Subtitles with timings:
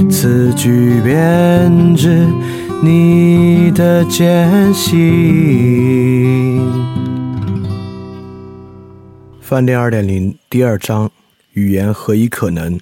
[0.10, 2.26] 《此句编织
[2.82, 4.98] 你的艰辛》。
[9.42, 11.10] 《饭店二点零》第二章，
[11.52, 12.80] 语言何以可能？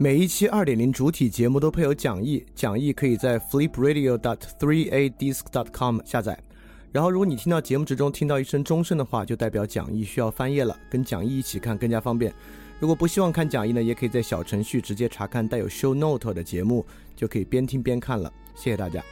[0.00, 6.38] 每一期二点零主体节目都配有讲义，讲义可以在 flipradio.dot3adisc.dot.com 下载。
[6.92, 12.32] 然后，如果你听到节目之中听到一声钟声的话，就代表讲义需要翻页了，跟讲义一起看更加方便。
[12.78, 16.86] 如果不希望看讲义呢，也可以在小程序直接查看带有 show note 的节目，
[17.16, 18.32] 就可以边听边看了。
[18.54, 19.02] 谢谢大家。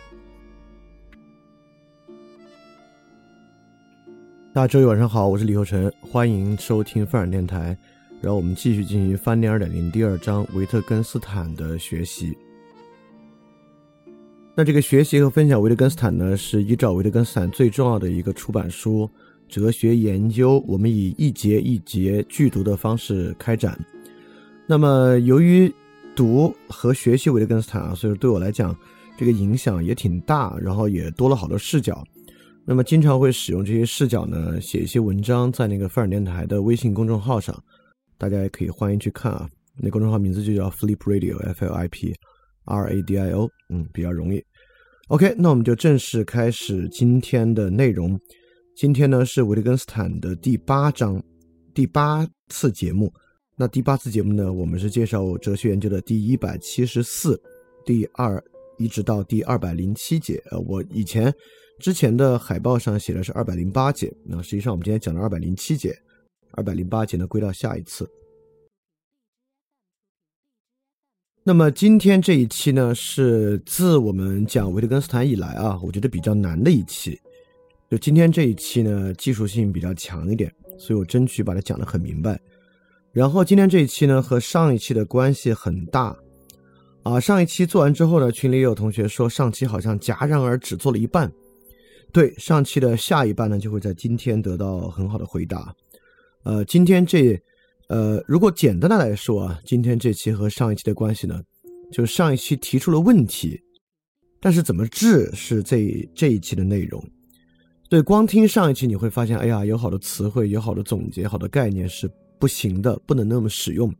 [4.54, 7.76] 大家周一晚上好，我是李厚成，欢迎收听范尔电台。
[8.20, 12.36] 然后我们继续进行翻译二点零第二章维特根斯坦的学习。
[14.54, 19.08] 那这个学习和分享维特根斯坦呢，是依照维特根斯坦最重要的一个出版书
[19.54, 23.78] 《哲学研究》，我们以一节一节剧读的方式开展。
[24.66, 25.70] 那么由于
[26.16, 28.74] 读和学习维特根斯坦啊，所以对我来讲
[29.18, 32.02] 这个影响也挺大，然后也多了好多视角。
[32.64, 37.54] 那么经常会使用这些视角呢，写一些文章在那个范尔电台的微信公众号上。
[38.18, 42.14] 大家也可以欢迎去看啊，那公众号名字就叫 Flip Radio，F L I P
[42.64, 44.42] R A D I O，嗯，比较容易。
[45.08, 48.18] OK，那我们就正式开始今天的内容。
[48.74, 51.22] 今天呢是维特根斯坦的第八章，
[51.72, 53.12] 第八次节目。
[53.56, 57.40] 那第八次节目呢，我们是介绍哲学研究的第一百七十四、
[57.84, 58.42] 第二
[58.78, 60.42] 一直到第二百零七节。
[60.50, 61.32] 呃，我以前
[61.78, 65.96] 之前的海报上写的是二百零八节，那实际上我们今天讲了二百零七节。
[66.56, 68.10] 二百零八节呢，归到下一次。
[71.44, 77.16] 那么今天这一期呢，是自我们讲维特根斯坦以来啊，我觉得比较难的一期。
[77.88, 82.40] 就今天这一期呢，技术性比较强一点，所以我争取把它讲得很明白。
[83.12, 86.16] 然后今天这一期呢，和上一期的关系很大
[87.04, 87.20] 啊。
[87.20, 91.32] 上一期做完之后呢，群里有同学说，上期好像戛然而止，做了一半。
[92.12, 95.72] 对，上期的下一半呢，就会在今天得到很好的回答。
[96.46, 97.36] 呃，今天这，
[97.88, 101.42] 呃，如果简单的来说啊，今天这期和上一期的关系呢，
[101.90, 103.60] 就是上一期提出了问题，
[104.40, 107.04] 但是怎么治是这这一期的内容。
[107.90, 112.08] 对，光听上一期你会发现，哎呀，有好多词汇，有好多总结，好多概念是
[112.38, 113.92] 不行的，不能那么使用。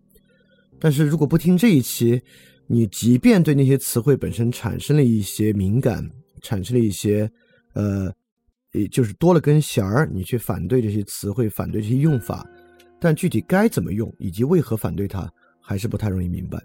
[0.78, 2.22] 但是如果不听这一期，
[2.68, 6.08] 你即便对那些词汇本身产生了一些敏感，
[6.42, 7.28] 产生了一些，
[7.72, 8.15] 呃。
[8.76, 12.46] 也就是多了根弦儿，你去反对这些词汇，反对这些用法，
[13.00, 16.62] 但具体该怎么用，以及为何反对它，还是不太容易明白。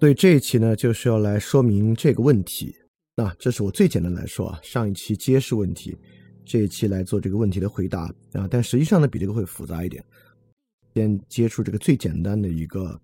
[0.00, 2.74] 所以这一期呢，就是要来说明这个问题。
[3.14, 5.96] 那这是我最简单来说啊，上一期揭示问题，
[6.44, 8.02] 这一期来做这个问题的回答
[8.32, 8.46] 啊。
[8.50, 10.04] 但实际上呢，比这个会复杂一点。
[10.94, 12.98] 先接触这个最简单的一个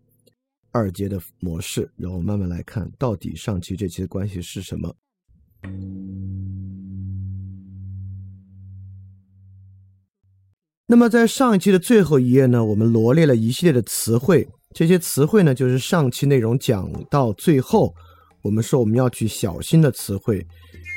[0.70, 4.94] 二阶的模式，然后慢慢来看到底上期这期的关系是什么。
[10.86, 17.94] 那么在上一期的最后一页呢，我们罗列了一系列的词汇，这些词汇呢，就是上期内容讲到最后，
[18.42, 20.46] 我们说我们要去小心的词汇，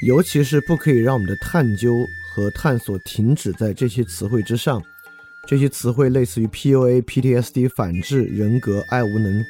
[0.06, 1.96] 尤其是不可以让我们的探究
[2.34, 4.84] 和探索停止在这些词汇之上。
[5.48, 9.42] 这些词汇类似于 PUA、PTSD、反制人格、爱无能、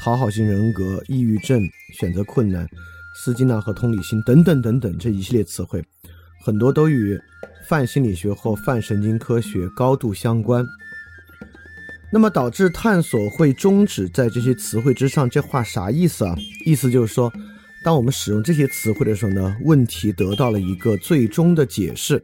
[0.00, 1.62] 讨好型人格、抑郁症、
[1.92, 2.66] 选择困难、
[3.14, 5.82] 斯金纳和同理心等等等等这一系列词汇，
[6.44, 7.18] 很多都与
[7.68, 10.66] 泛心理学或泛神经科学高度相关。
[12.12, 16.36] 那么导致探索会终止在这些词汇之上，这话啥意思啊？
[16.64, 17.32] 意思就是说，
[17.84, 22.22] 当我们使用这些词汇的时候呢，问题得到了一个最终的解释。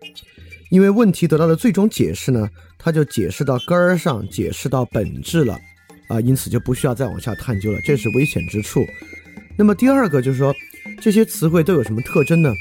[0.71, 2.49] 因为问题得到的最终解释呢，
[2.79, 5.59] 它就解释到根儿上，解释到本质了，
[6.09, 8.85] 啊，因此就不需要再往下探究了，这是危险之处。
[9.57, 10.55] 那么第二个就是说，
[11.01, 12.53] 这些词汇都有什么特征呢？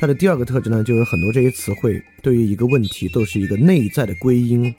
[0.00, 4.74] 它的第二个特征呢，就是很多这些词汇对于一个问题都是一个内在的归因，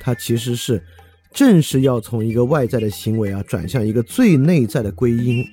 [0.00, 0.82] 它其实是
[1.32, 5.44] 正是要从一个外在的行为啊，转向一个最内在的归因。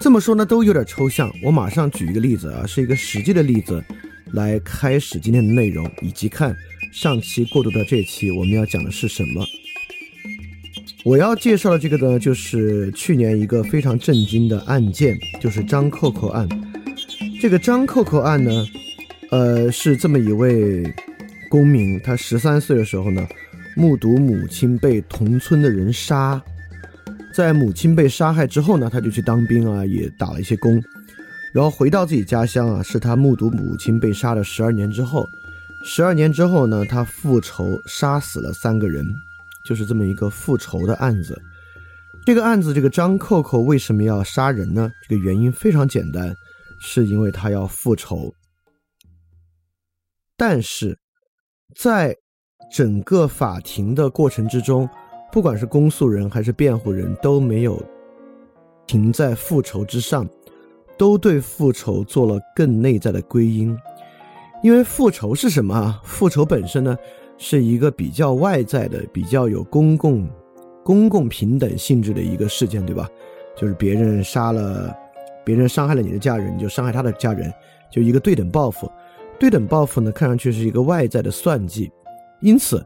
[0.00, 1.30] 这么说呢，都有点抽象。
[1.42, 3.82] 我马上举一个例子啊，是一个实际的例子。
[4.32, 6.56] 来开始今天的内容，以及看
[6.92, 9.46] 上期过渡到这期我们要讲的是什么。
[11.04, 16.48] 我要介绍的这个呢，就是去年一个非常震惊的案件，就是张扣扣案。
[17.42, 18.66] 这个张扣扣案呢，
[19.30, 20.82] 呃，是这么一位
[21.50, 23.28] 公民，他十三岁的时候呢，
[23.76, 26.42] 目睹母亲被同村的人杀，
[27.34, 30.82] 在母亲被杀害之后呢，他就去当兵啊，也打了一些工。
[31.52, 35.28] 然后回到自己家乡啊，是他目睹母亲被杀了十二年之后，
[35.84, 39.06] 十二年之后呢，他复仇杀死了三个人，
[39.64, 41.40] 就是这么一个复仇的案子。
[42.26, 44.90] 这个案子，这个张扣扣为什么要杀人呢？
[45.08, 46.34] 这个原因非常简单，
[46.80, 48.32] 是因为他要复仇。
[50.36, 50.98] 但是，
[51.76, 52.16] 在
[52.72, 54.88] 整个法庭的过程之中，
[55.30, 57.82] 不管是公诉人还是辩护人都没有
[58.86, 60.28] 停在复仇之上。
[60.96, 63.76] 都对复仇做了更内在的归因，
[64.62, 66.00] 因为复仇是什么？
[66.04, 66.96] 复仇本身呢，
[67.36, 70.28] 是一个比较外在的、比较有公共、
[70.82, 73.08] 公共平等性质的一个事件，对吧？
[73.56, 74.94] 就是别人杀了，
[75.44, 77.52] 别人伤害了你的家人，你就伤害他的家人，
[77.90, 78.90] 就一个对等报复。
[79.38, 81.90] 对等报复呢，看上去是一个外在的算计。
[82.40, 82.84] 因此，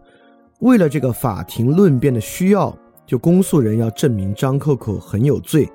[0.61, 5.69] 为了这个法庭论辩的需要，就公诉人要证明张扣扣很有罪。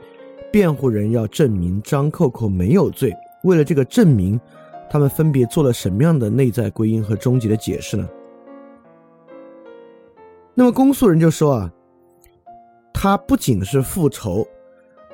[0.52, 3.12] 辩护人要证明张扣扣没有罪，
[3.44, 4.40] 为了这个证明，
[4.88, 8.08] 他们分别做了什么样的内在归因和终极的解释呢？
[10.56, 11.72] 那么公诉人就说啊，
[12.94, 14.48] 他不仅是复仇，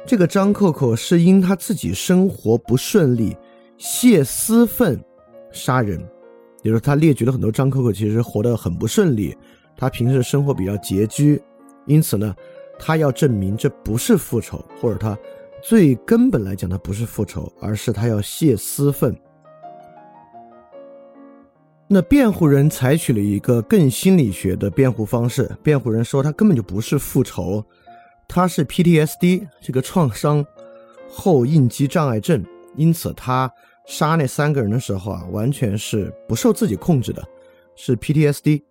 [0.05, 3.35] 这个张扣扣是因他自己生活不顺利，
[3.77, 4.99] 泄私愤
[5.51, 5.99] 杀人，
[6.63, 9.35] 也就是他列举了很多张扣扣其实活得很不顺利，
[9.77, 11.41] 他平时生活比较拮据，
[11.85, 12.35] 因此呢。
[12.81, 15.17] 他要证明这不是复仇，或者他
[15.61, 19.13] 最根本来讲，他不是复仇，而是他要泄私愤。
[21.91, 27.65] 那辩护人采取了一个更心理学的辩护方式，辩护人说他根本就不是复仇，
[28.27, 30.45] 他是 PTSD 这个创伤
[31.09, 32.45] 后应激障碍症，
[32.75, 33.51] 因此他
[33.87, 37.27] 杀那三个人的时候啊，完全是不受自己控制的，
[37.75, 38.61] 是 PTSD。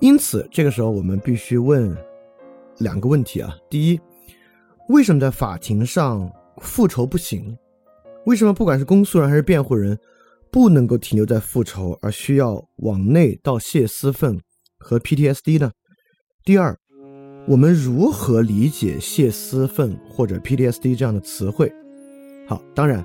[0.00, 1.96] 因此这个时候我们必须问。
[2.80, 3.98] 两个问题啊，第一，
[4.90, 7.56] 为什么在法庭上复仇不行？
[8.26, 9.98] 为什么不管是公诉人还是辩护人，
[10.50, 14.40] 不能够停留在复仇，而需要往内到泄私愤
[14.78, 15.72] 和 PTSD 呢？
[16.44, 16.76] 第二，
[17.46, 21.72] 我们如何理解泄私愤或者 PTSD 这样的词汇？
[22.46, 23.04] 好，当然，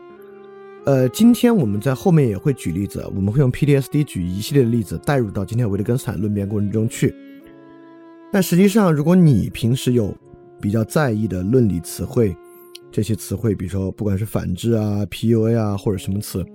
[0.86, 7.14] 呃，今天我们在后面也会举例子，我们会用 PTSD 举一系列的例子带入到今天维特根斯坦论辩过程中去。
[8.32, 10.16] 但实际上，如果你平时有
[10.62, 12.36] 比较在意的论理词汇，
[12.92, 16.46] 这些词汇，比如说不管是反制啊、PUA 啊，或者什么词，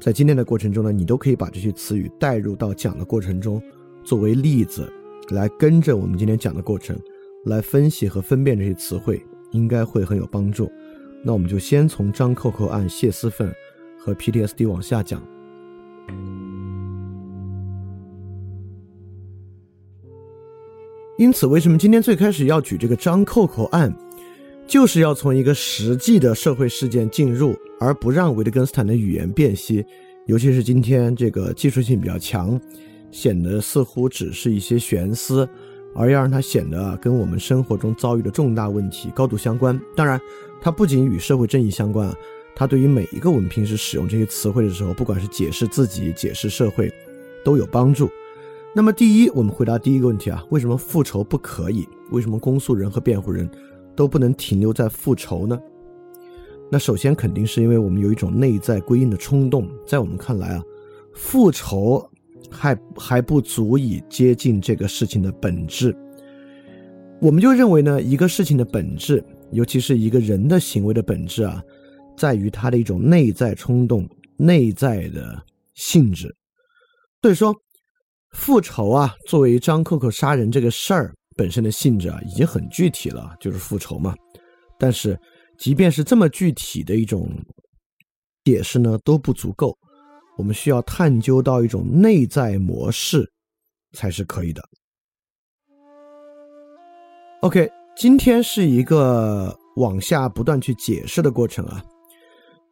[0.00, 3.62] 在今天的过程中呢，你都可以把这些词语带入到讲的过程中，
[4.02, 4.92] 作为例子
[5.30, 6.98] 来跟着我们今天讲的过程
[7.46, 10.70] 来分析和分辨这些词汇，应该会很有帮助。
[11.22, 13.50] 那我们就先从张扣扣案、谢思愤
[13.98, 15.22] 和 PTSD 往下讲。
[21.16, 23.94] 因此，为什么今天最开始要举这个张扣扣案，
[24.66, 29.84] 就是要从一个实际的社会事件进入，而不让维特根斯坦的语言辨析，
[30.26, 32.60] 尤其是今天这个技术性比较强，
[33.10, 35.48] 显得似乎只是一些玄思，
[35.94, 39.78] 而要让它显得跟我们生活中遭遇的重大问题高度相关。
[39.94, 40.20] 当然，
[40.60, 42.16] 它不仅与社会正义相关啊，
[42.56, 46.92] 它对于每一个我们平时使用这些词汇的时候，不管是解释自己、解释社会，
[47.44, 48.10] 都有帮助。
[48.74, 51.86] 那么，第一，我们回答第一个问题啊，为什么复仇不可以？
[52.10, 53.48] 为什么公诉人和辩护人
[53.96, 55.58] 都不能停留在复仇呢？
[56.70, 60.62] 那首先肯定是因为我们有一种内在归因的冲动，在我们看来啊，
[61.12, 62.04] 复仇
[62.50, 65.94] 还还不足以接近这个事情的本质。
[67.20, 69.22] 我们就认为呢，一个事情的本质，
[69.52, 71.62] 尤其是一个人的行为的本质啊，
[72.16, 75.40] 在于他的一种内在冲动、内在的
[75.74, 76.34] 性质。
[77.22, 77.54] 所以说，
[78.32, 84.14] 复仇啊，作为张扣扣杀人这个事儿本身的性质啊，已经很具体了，就是复仇嘛。
[84.78, 85.18] 但是，
[85.58, 87.28] 即便是这么具体的一种
[88.44, 89.76] 解释呢，都不足够。
[90.36, 93.30] 我们需要探究到一种内在模式，
[93.92, 94.62] 才是可以的。
[97.42, 101.84] OK，今天是一个往下不断去解释的过程啊。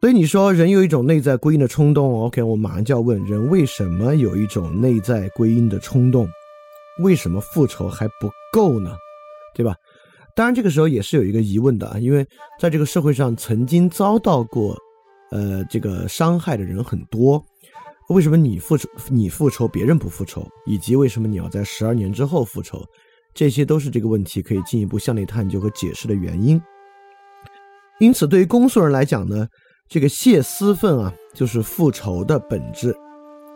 [0.01, 6.27] 所以你说人有一种内在归因的冲动，OK，我马上就要问：人为什么有一种内在归因的冲动？
[6.99, 8.95] 为什么复仇还不够呢？
[9.55, 9.75] 对吧？
[10.35, 12.25] 当然，这个时候也是有一个疑问的啊，因为
[12.59, 14.77] 在这个社会上曾经遭到过，
[15.31, 17.43] 呃，这个伤害的人很多。
[18.09, 20.47] 为什么你复仇，你复仇，别人不复仇？
[20.65, 22.83] 以及为什么你要在十二年之后复仇？
[23.33, 26.61] 这些都是这个问题可以进一步向内探究和解释的原因。
[27.99, 29.47] 因此，对于公诉人来讲呢，
[29.87, 32.95] 这个泄私愤啊，就是复仇的本质。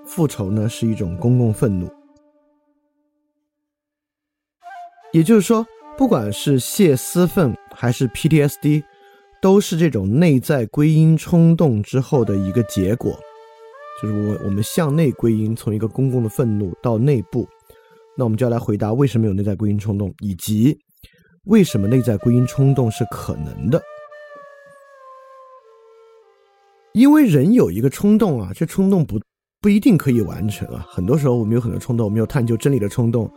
[0.05, 1.89] 复仇呢，是一种公共愤怒，
[5.17, 5.65] 也就是说。
[5.97, 8.83] 不管是泄私愤还是 PTSD，
[9.41, 13.17] 都是这种内在归因冲动之后的一个结果，
[13.99, 17.47] 就是我我们向内归因，从一个公共的愤怒到内部，
[18.15, 20.77] 那我们就要来回答为什么有内在归因冲动，以及
[21.45, 23.81] 为什么内在归因冲动是可能的。
[26.93, 29.19] 因为人有一个冲动啊，这冲动不
[29.61, 33.27] 不一定可以完成啊，很多时候我们有很多冲动，我们有探究真理的冲动，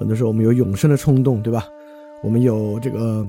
[0.00, 1.68] 很多时候我们有永生的冲动，对吧？
[2.24, 3.26] 我们有这个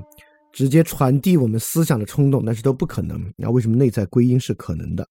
[0.53, 3.21] 直接传递我们思想的冲动，但是都不可能。
[3.37, 5.05] 那为什么内在归因是可能的？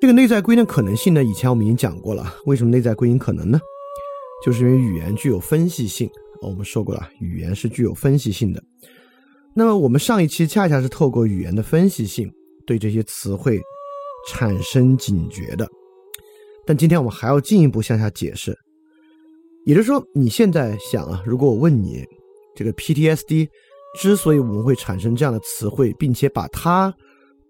[0.00, 1.22] 这个内在归因的可能性呢？
[1.22, 2.34] 以前我们已经讲过了。
[2.46, 3.60] 为什么内在归因可能呢？
[4.44, 6.10] 就是因为语言具有分析性。
[6.42, 8.60] 我们说过了，语言是具有分析性的。
[9.54, 12.28] 那么我们上一期恰恰是透过语言的分析性，
[12.66, 13.60] 对这些词汇
[14.28, 15.68] 产生警觉的。
[16.66, 18.56] 但今天我们还要进一步向下解释。
[19.66, 22.04] 也就是说，你现在想啊，如果我问你，
[22.56, 23.48] 这个 PTSD
[23.98, 26.92] 之所以我们会产生这样的词汇，并且把它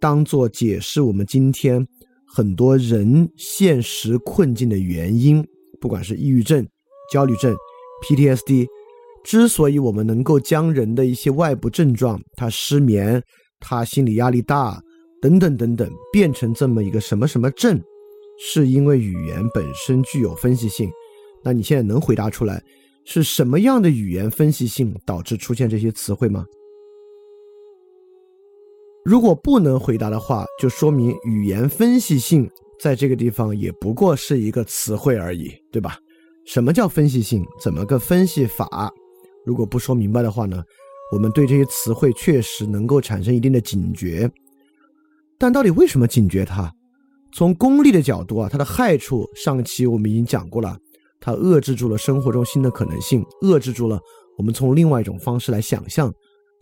[0.00, 1.86] 当做解释我们今天
[2.26, 5.44] 很多人现实困境的原因，
[5.80, 6.66] 不管是抑郁症、
[7.12, 7.54] 焦虑症、
[8.02, 8.66] PTSD，
[9.22, 13.22] 之所以我们能够将人的一些外部症状，他失眠、
[13.60, 14.80] 他心理压力大
[15.22, 17.80] 等等等等，变成这么一个什么什么症，
[18.38, 20.90] 是因为语言本身具有分析性。
[21.42, 22.62] 那你现在能回答出来
[23.04, 26.44] 是什么样的语言分析性导致出现这些词汇吗？
[29.04, 35.96] 如果不能回答的话，就说明语言分析性在这个地方也不过是一个词汇而已，对吧？
[36.44, 37.44] 什么叫分析性？
[37.62, 38.90] 怎么个分析法？
[39.46, 40.62] 如果不说明白的话呢，
[41.12, 44.30] 我们对这些词汇确实能够产生一定的警觉，
[45.38, 46.70] 但到底为什么警觉它？
[47.32, 50.76] 从功利的角度啊，它的害处上期我们已经讲过了。
[51.20, 54.00] 它遏制住了生活中新的可能性，遏制住了
[54.38, 56.10] 我们从另外一种方式来想象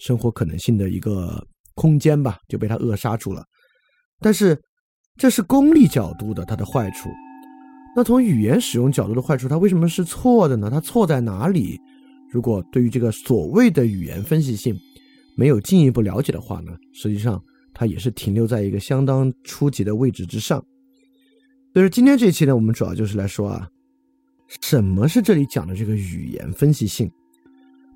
[0.00, 3.44] 生活可能性的一个空间吧，就被它扼杀住了。
[4.20, 4.60] 但是
[5.16, 7.08] 这是功利角度的它的坏处。
[7.96, 10.68] 那从语言使用角度的坏处，它为什么是错的呢？
[10.70, 11.78] 它错在哪里？
[12.30, 14.76] 如果对于这个所谓的语言分析性
[15.36, 17.40] 没有进一步了解的话呢，实际上
[17.72, 20.58] 它也是停留在一个相当初级的位置之上。
[21.72, 23.68] 所以说今天这一期呢，我们主要就是来说啊。
[24.62, 27.10] 什么是这里讲的这个语言分析性？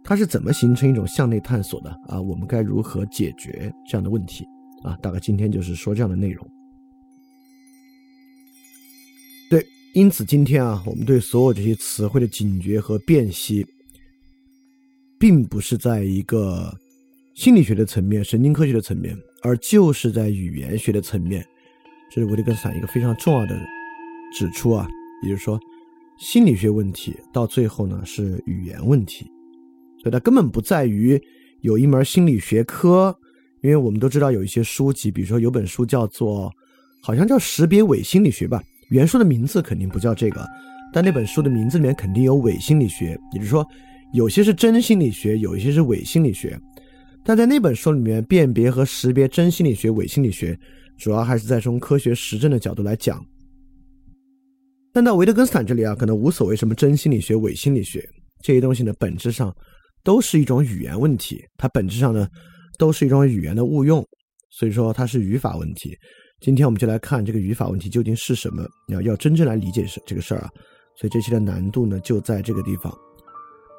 [0.05, 2.21] 它是怎么形成一种向内探索的啊？
[2.21, 4.45] 我们该如何解决这样的问题
[4.83, 4.97] 啊？
[4.97, 6.45] 大概今天就是说这样的内容。
[9.49, 13.65] 对，因此今天啊，我们对所有这些词汇的警觉和辨析，
[15.21, 16.77] 并不是在一个
[17.35, 21.47] 心理学的层面、神经科学的层面，而就是在语言学的层面。
[22.11, 23.57] 这是维特根斯坦一个非常重要的
[24.37, 24.89] 指出啊，
[25.23, 25.59] 也就是说。
[26.23, 29.29] 心理学问题到最后呢是语言问题，
[30.01, 31.21] 所以它根本不在于
[31.63, 33.13] 有一门心理学科，
[33.61, 36.49] 因为我们都知道有一些书籍，比如说有本书叫做
[37.03, 40.47] 好像叫识别伪心理学吧，原书的名字肯定不叫这个，
[40.93, 43.67] 但那本书的名字里面肯定有伪心理学，也就是说
[44.13, 46.57] 有些是真心理学，有一些是伪心理学，
[47.25, 50.57] 但在那本书里面辨别和识别真心理学、伪心理学，
[50.97, 53.27] 主要还是在从科学实证的角度来讲。
[54.95, 58.07] 但到维特根斯坦这里啊，可能无所谓什么真心理学、伪心理学
[58.43, 59.55] 这些东西呢，本质上
[60.05, 61.43] 都是一种语言问题。
[61.57, 62.29] 它本质上呢，
[62.79, 64.07] 都是一种语言的误用，
[64.51, 65.97] 所以说它是语法问题。
[66.41, 70.51] 今天我们就来看这个语法问题究竟是什么，要要真正来理解是这个事儿啊。
[70.99, 72.93] 所以这期的难度呢就在这个地方。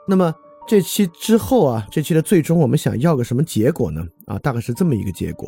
[0.07, 0.33] 那么
[0.67, 4.03] 这期之后啊，这期的最终我们想要个什么结果呢？
[4.25, 5.47] 啊，大概是这么一个结果。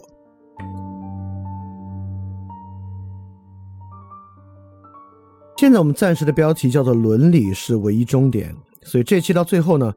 [5.57, 9.91] 现在我们暂时的标题叫做“伦理是唯一终点”，所以这期到最后呢，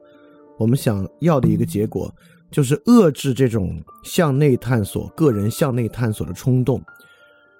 [0.57, 2.09] 我们想要的一个结果
[2.49, 6.81] 就是遏制这种向内探索、个人向内探索的冲动。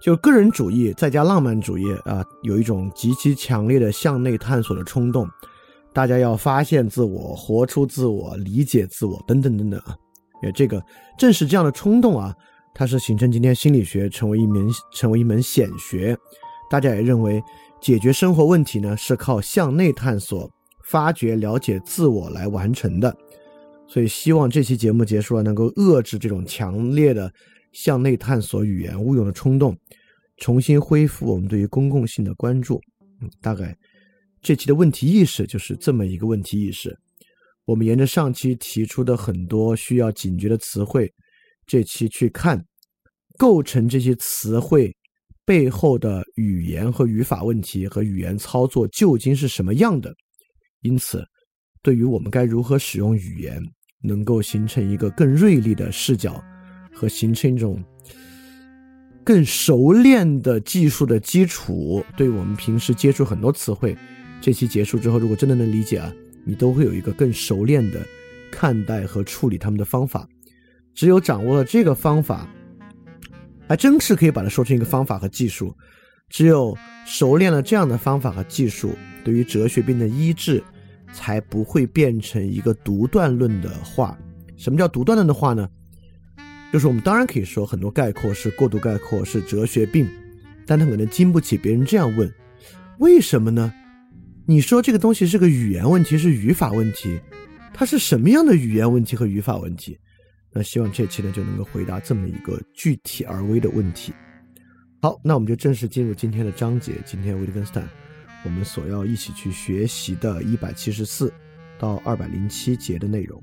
[0.01, 5.27] 就个人主义再加浪漫主义啊，有一种极其强烈的向内探索的冲动。
[5.91, 9.93] 大家要发现自我、活出自我、理解自我等等等等啊。
[10.41, 10.81] 也这个
[11.17, 12.33] 正是这样的冲动啊，
[12.73, 16.17] 它是形成今天心理学成为一门成为一门显学。
[16.71, 17.43] 大家也认为。
[17.81, 20.51] 解决生活问题呢，是靠向内探索、
[20.83, 23.15] 发掘、了解自我来完成的。
[23.87, 27.31] 所以，希望这期节目结束了，能够遏制这种强烈的
[27.71, 29.75] 向内探索、语言误用的冲动，
[30.37, 32.79] 重新恢复我们对于公共性的关注。
[33.21, 33.75] 嗯，大概
[34.41, 36.95] 这期的问题意识就是这么一个问题意识。
[37.65, 41.11] 我们沿着上期提出的很多需要警觉的词汇，
[41.65, 42.63] 这期去看
[43.37, 44.95] 构成这些词汇。
[45.49, 50.13] 背后的语言和语法问题和语言操作究竟是什么样的？
[50.83, 51.25] 因此，
[51.81, 53.59] 对于我们该如何使用语言，
[54.03, 56.39] 能够形成一个更锐利的视角
[56.93, 57.83] 和形成一种
[59.23, 63.97] 更熟练的技术的基础，对我们平时接触很多词汇，
[64.39, 66.13] 这期结束之后，如果真的能理解啊，
[66.45, 68.05] 你都会有一个更熟练的
[68.51, 70.29] 看待和处理他们的方法。
[70.93, 72.47] 只有掌握了这个方法。
[73.69, 75.73] 还真是可以把它说成一个方法和技术。
[76.27, 80.63] 只有熟练了这样的方法和技术，对于哲学病的医治，
[81.13, 84.17] 才不会变成一个独断论的话。
[84.57, 85.69] 什么叫独断论的话呢？
[86.71, 90.07] 就是我们当然可以说很多概括是过度概括，是哲学病，
[90.65, 92.31] 但他可能经不起别人这样问：
[92.99, 93.73] 为什么呢？
[94.45, 97.19] 你说这个东西是个语言问题，是语法问题，
[97.73, 99.97] 它是什么样的语言问题和语法问题？
[100.51, 104.13] 那希望这期呢就能够回答这么一个具体而微的问题。
[105.01, 106.93] 好，那我们就正式进入今天的章节。
[107.05, 107.87] 今天维特根斯坦，
[108.43, 111.31] 我们所要一起去学习的一百七十四
[111.77, 113.41] 到二百零七节的内容。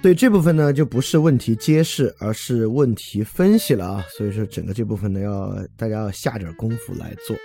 [0.00, 4.04] 对这部分呢，就不是问题揭示，而是问题分析了啊。
[4.16, 7.36] 所以说，整个这部分呢，要大家要下点功夫来做。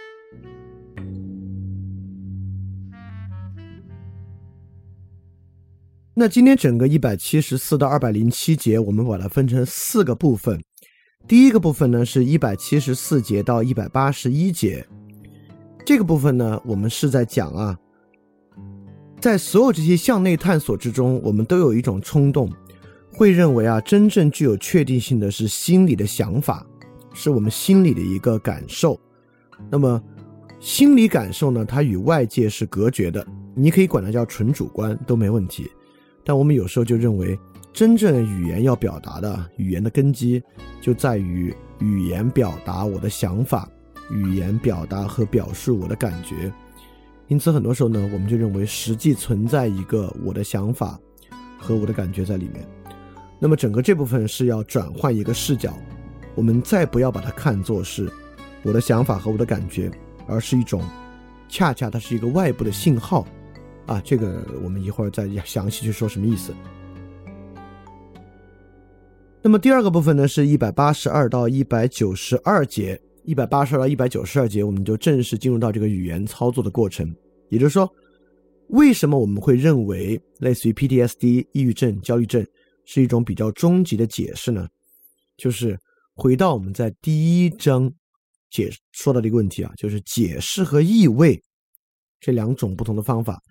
[6.20, 10.60] 那今天整个一百七十四到二百零七节，我们把它分成四个部分。
[11.28, 14.84] 第一个部分呢，是一百七十四节到一百八十一节。
[15.86, 17.78] 这个部分呢，我们是在讲啊，
[19.22, 22.52] 在所有这些向内探索之中，我们都有一种冲动，
[23.14, 26.66] 会认为啊，真正具有确定性的是心理的想法，
[27.14, 29.00] 是我们心里的一个感受。
[29.70, 30.02] 那么，
[30.60, 35.70] 心理感受呢，它与外界是隔绝的，你可以管它叫纯主观都没问题。
[36.28, 37.40] 但我们有时候就认为，
[37.72, 40.44] 真正语言要表达的语言的根基，
[40.82, 43.66] 就在于语言表达我的想法，
[44.12, 46.52] 语言表达和表述我的感觉。
[47.30, 51.00] 因此，很多时候呢，我们就认为实际存在一个我的想法
[51.58, 52.68] 和我的感觉在里面。
[53.40, 55.78] 那么，整个这部分是要转换一个视角，
[56.36, 58.12] 我们再不要把它看作是
[58.64, 59.90] 我的想法和我的感觉，
[60.28, 60.84] 而是一种，
[61.48, 63.26] 恰恰它是一个外部的信号。
[63.88, 66.54] 啊，这个我们一会儿再详细去说什么意思。
[69.42, 77.16] 那么第二个部分呢，是一百八十二到一百九十二节，一百八十二到一百九十二节，我们就正式进入到这个语言操作的过程。
[77.50, 77.90] 也就是说，
[78.68, 82.46] 为什么我们会认为类似于 PTSD、抑郁症、焦虑症
[82.84, 84.68] 是一种比较终极的解释呢？
[85.38, 85.80] 就是
[86.14, 87.90] 回到我们在第一章
[88.50, 91.42] 解说到的一个问题啊，就是解释和意味
[92.20, 93.42] 这两种不同的方法。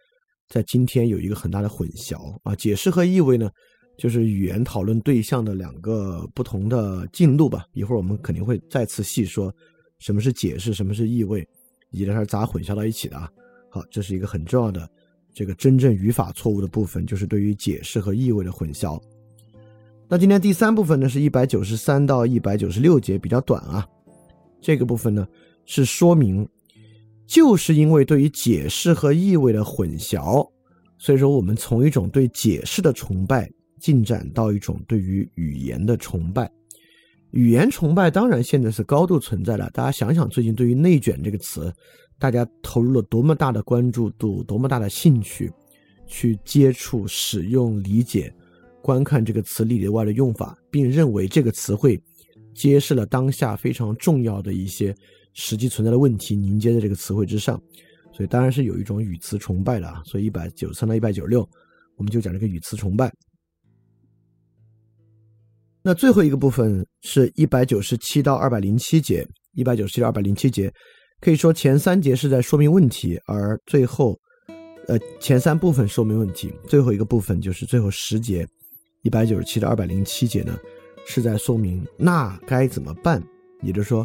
[0.48, 3.50] 在今天有一个很大的混淆啊，解释和意味呢，
[3.98, 7.66] 就是语言讨论对象的两个不同的进路吧。
[7.72, 9.52] 一会儿我们肯定会再次细说
[9.98, 11.46] 什么是解释，什么是意味，
[11.90, 13.28] 以及它是咋混淆到一起的啊。
[13.68, 14.88] 好，这是一个很重要的
[15.34, 19.00] 这个真正语法错误的部分，就是对于解释和意味的混淆。
[20.08, 23.84] 那今天第三部分呢，是一百九十三到一百九十六节，比较短啊。
[24.60, 25.26] 这个部分呢，
[25.64, 26.48] 是说明。
[27.26, 30.48] 就是因为对于解释和意味的混淆，
[30.98, 36.50] 所以说我们从一种对解释的崇拜进展到一种对于语言的崇拜。
[37.32, 39.68] 语言崇拜当然现在是高度存在的。
[39.70, 41.72] 大家想想，最近对于“内卷”这个词，
[42.18, 45.52] 大家投入了多么大的关注度，多么大的兴趣
[46.06, 48.32] 去接触、使用、理解。
[48.80, 52.00] 观看这个词里里外的用法，并认为这个词汇
[52.54, 54.94] 揭示了当下非常重要的一些
[55.36, 57.56] 实际存在的问题，凝结在这个词汇之上。
[58.12, 60.02] 所以当然是有一种语词崇拜的啊。
[60.04, 61.48] 所以一百九十三到一百九十六，
[61.96, 63.12] 我们就讲这个语词崇拜。
[65.82, 70.72] 那最后一个部分是一百九十七到二百零七节，一百九十七到二百零七节，
[71.20, 74.18] 可以说前三节是在说明问题，而最后，
[74.88, 78.44] 呃，前三部分说明问题，最后一个部分就是最后十节，
[79.02, 80.58] 一百九十七到二百零七节呢，
[81.06, 83.22] 是在说明那该怎么办。
[83.62, 84.04] 也就是说，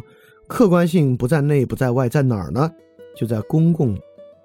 [0.52, 2.70] 客观性不在内不在外，在哪儿呢？
[3.16, 3.98] 就在公共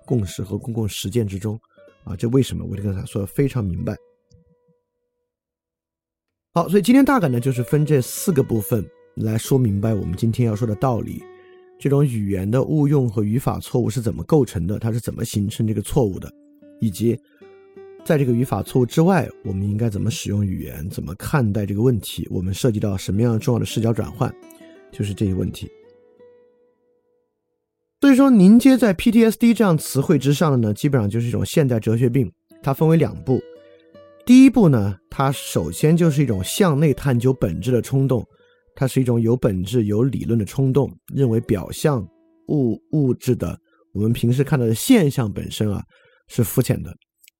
[0.05, 1.59] 共识和公共实践之中。
[2.05, 2.65] 啊，这为什么？
[2.65, 3.93] 我就跟他说的非常明白。
[6.53, 11.21] 好，所以今天大概呢，就是分这四个部分来说明白我们今天要说的道理。
[11.77, 14.79] 这种语言的误用和语法错误是怎么构成的？
[14.79, 16.31] 它是怎么形成这个错误的？
[16.79, 17.19] 以及
[18.05, 20.89] 在这个语法错误之外，我们应该怎么使用语言？
[20.89, 22.25] 怎么看待这个问题？
[22.31, 24.33] 我们涉及到什么样重要的视角转换？
[24.89, 25.69] 就是这些问题。
[27.99, 32.31] 所以说，凝结在 PTSD 这样词汇之上的呢，基本上就是一种现代哲学病。
[32.61, 33.41] 它分为两步。
[34.25, 38.25] 第一步呢，它首先就是一种向内探究本质的冲动，
[38.75, 42.05] 它是一种有本质、有理论的冲动，认为表象
[42.49, 43.57] 物物质的
[43.93, 45.81] 我们平时看到的现象本身啊
[46.27, 46.93] 是肤浅的，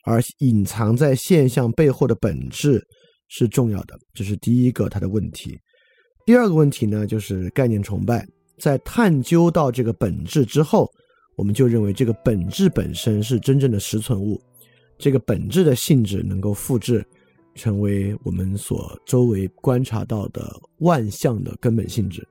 [0.06, 2.82] 而隐藏在现象背后的本质
[3.28, 5.58] 是重要的，这是第一个它的问题。
[6.26, 8.26] 第二个问题呢，就是概念崇拜，
[8.58, 10.92] 在探究到这个本质之后，
[11.36, 14.42] 我们就认为这个本质本身是真正的实存物。
[14.98, 17.06] 这个本质的性质能够复制，
[17.54, 22.28] 成为我们所周围观察到的万象的根本性质。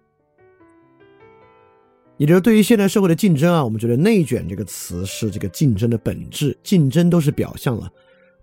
[2.17, 7.89] 也就是对于现代社会的竞争啊，我们觉得“内卷”这个词是这个竞争的本质，竞争都是表象了。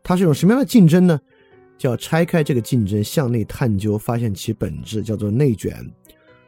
[0.03, 1.19] 它是一种什么样的竞争呢？
[1.77, 5.75] 叫拆开这个竞争，向内探究，发现其本质，叫做内卷。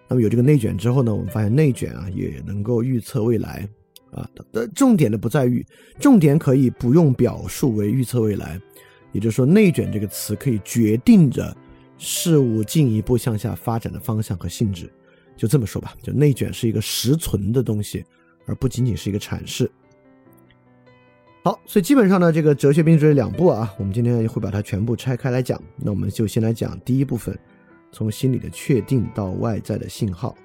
[0.08, 3.68] 那么有这个内卷之后呢，我们发现内卷啊，也能够预测未来。
[4.12, 5.66] 啊，的重点的不在于，
[6.00, 8.58] 重点可以不用表述为预测未来，
[9.12, 11.54] 也就是说，内卷这个词可以决定着
[11.98, 14.90] 事物进一步向下发展的方向和性质。
[15.36, 18.06] 就这么说吧，就内卷是一个实存的东西，
[18.46, 19.70] 而不仅仅是一个阐释。
[21.44, 25.62] 好，所以基本上呢，这个哲学病这两步啊，我们今天会把它全部拆开来讲。
[25.76, 27.38] 那我们就先来讲第一部分，
[27.96, 30.36] 从心理的确定到外在的信号。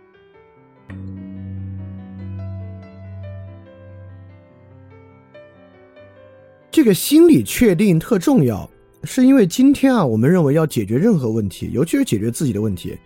[6.71, 8.71] 这个心理确定特重要，
[9.03, 12.97] 是因为今天啊，我们认为要解决任何问题，尤其是解决自己的问题，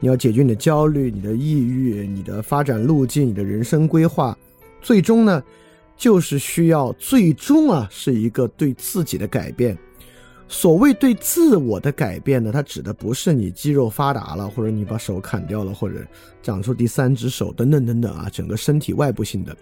[0.00, 4.36] 你要解决你的焦虑、你的抑郁、你的发展路径、你的人生规划，
[4.82, 5.42] 最终呢，
[5.96, 9.74] 就是需要最终啊，是一个对自己的改变。
[10.46, 15.96] 所谓对自我的改变呢，它指的不是你肌肉发达了，或者你把手砍掉了，或者
[16.42, 19.56] 长出第三只手等等等等啊，整个身体外部性的，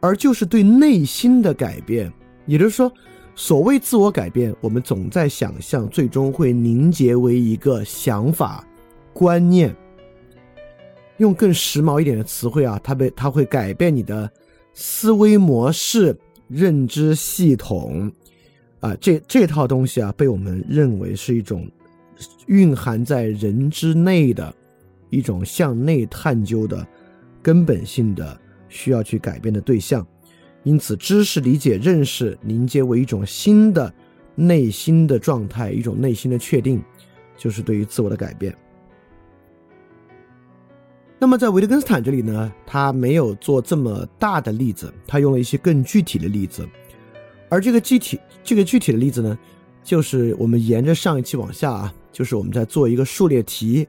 [0.00, 2.12] 而就是对内心的改变。
[2.46, 2.92] 也就是说，
[3.36, 8.66] 所谓自我改变，我们总在想象，最终会凝结为一个想法、
[9.12, 9.74] 观念。
[11.18, 14.28] 用更时髦一点的词汇啊，它被它会改变你的
[14.74, 18.10] 思维模式、认知系统
[18.82, 21.70] 啊，这这套东西啊，被我们认为是一种
[22.46, 24.52] 蕴含在人之内的
[25.08, 26.84] 一种向内探究的
[27.40, 28.36] 根本性的
[28.68, 30.04] 需要去改变的对象。
[30.64, 33.92] 因此，知识、理解、认识凝结为一种新的
[34.34, 36.82] 内心的状态，一种内心的确定，
[37.36, 38.52] 就是对于自我的改变。
[41.20, 46.68] 那么，在维特根斯坦这里呢，他没有做这么大的例子，他用了一些更具体的例子。
[47.52, 49.38] 而这个具体、这个具体的例子呢，
[49.84, 53.86] 就是我们沿着上一期往下啊，就是我们在做一个数列题，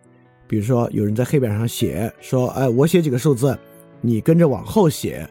[0.47, 3.57] 比如说有人在黑板上写说：“哎，我写几个数字，
[4.01, 5.25] 你跟着往后写。”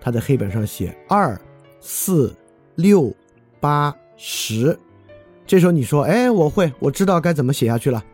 [0.00, 1.36] 他在黑板上写二、
[1.80, 2.32] 四、
[2.76, 3.12] 六、
[3.58, 4.78] 八、十，
[5.44, 8.04] 这时候你说：“哎，我会，我知道该怎么写下去了。”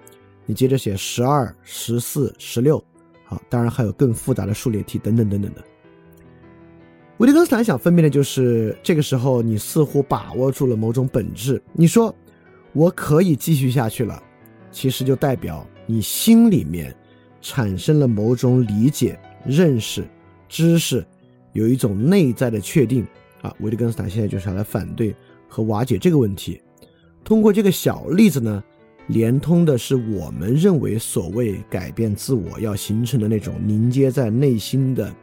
[0.47, 2.83] 你接着写十二、十四、十六，
[3.25, 5.63] 好，当然还有更复杂的数列题等等等等的。
[7.21, 11.63] 维特根斯坦想分辨的就是，这个时候你似乎把握住了某种本质。
[11.75, 12.15] 你说
[12.73, 14.23] 我可以继续下去了，
[14.73, 16.97] 其实就代表你心里面
[17.43, 20.03] 产生了某种理解、认识、
[20.49, 21.07] 知识。
[21.53, 23.07] 有一种内在的确定
[23.43, 25.15] 啊，维特根斯坦现在就是要来反对
[25.47, 26.59] 和瓦解这个问题。
[27.23, 28.65] 通过这个小例子呢，
[29.09, 35.15] 连通的是我们认为所谓改变自我要形成的那种凝结在内心的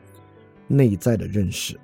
[0.67, 1.75] 内在的认识。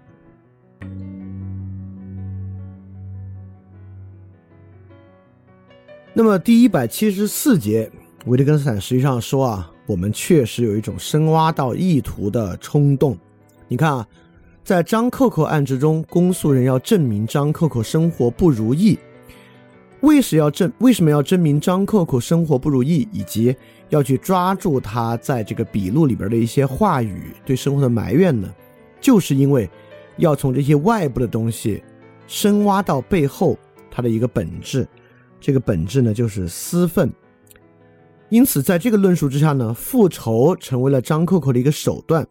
[6.16, 7.90] 那么第一百七十四节，
[8.26, 13.18] 维特根斯坦实际上说啊，我们确实有一种深挖到意图的冲动。
[13.68, 14.08] 你看啊，
[14.64, 19.00] 在张扣扣案之中，公诉人要证明张扣扣生活不如意，
[20.02, 20.72] 为什要证？
[20.78, 23.56] 为什么要证明张扣扣生活不如意，以及
[23.90, 28.54] 要去抓住他在这个笔录里边的一些话语对生活的埋怨呢？
[29.02, 29.68] 就是因为
[30.18, 31.84] 要从这些外部的东西
[32.28, 33.58] 深挖到背后
[33.90, 34.88] 它的一个本质。
[35.40, 37.12] 这个本质呢，就是私愤。
[38.30, 42.26] 因此，在这个论述之下呢，复仇成为了张扣扣的一个手段。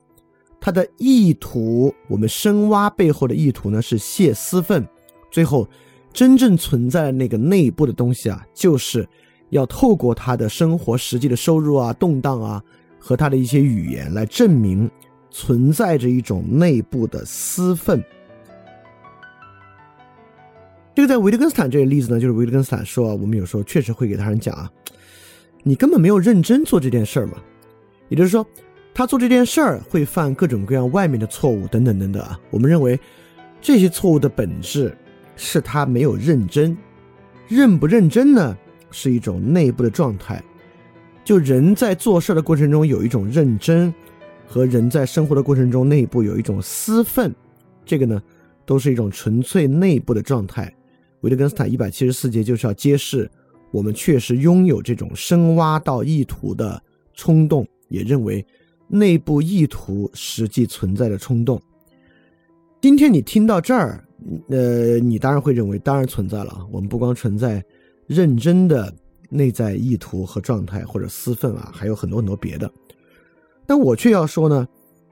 [0.59, 4.87] 他的意图，我们深挖背后的意图呢，是泄私愤。
[5.31, 5.69] 最后，
[6.13, 9.09] 真正存在的那个内部的东西啊，就是
[9.51, 12.63] 要透过他的生活实际的收入啊、动荡啊，
[12.99, 14.91] 和他的一些语言来证明
[15.33, 18.03] 存在着一种内部的私愤。
[20.95, 24.71] 这个在维特根斯坦这个例子呢，就是维特根斯坦说啊，我们有时候确实会给他人讲啊，
[25.63, 27.39] 你根本没有认真做这件事儿嘛。
[28.11, 28.47] 也就是说，
[28.93, 32.39] 他做这件事儿会犯各种各样外面的错误等等等等啊。
[32.51, 33.01] 我们认为
[33.61, 34.95] 这些错误的本质
[35.35, 36.77] 是他没有认真。
[37.49, 38.57] 认不认真呢，
[38.91, 40.43] 是一种内部的状态。
[41.25, 43.93] 就人在做事的过程中有一种认真，
[44.53, 47.35] 和人在生活的过程中内部有一种私愤，
[47.87, 48.23] 这个呢，
[48.67, 50.71] 都是一种纯粹内部的状态。
[51.23, 53.31] 维特根斯坦一百七十四节就是要揭示，
[53.71, 56.79] 我们确实拥有这种深挖到意图的
[57.15, 58.45] 冲动，也认为
[58.89, 61.59] 内部意图实际存在的冲动。
[62.83, 64.07] 今天你听到这儿，
[64.51, 66.67] 呃，你当然会认为，当然存在了。
[66.71, 67.65] 我们不光存在
[68.07, 68.95] 认真的
[69.31, 72.71] 内在意图和状态或者私愤啊，还有很多很多别的。
[73.67, 74.69] 但我却要说呢，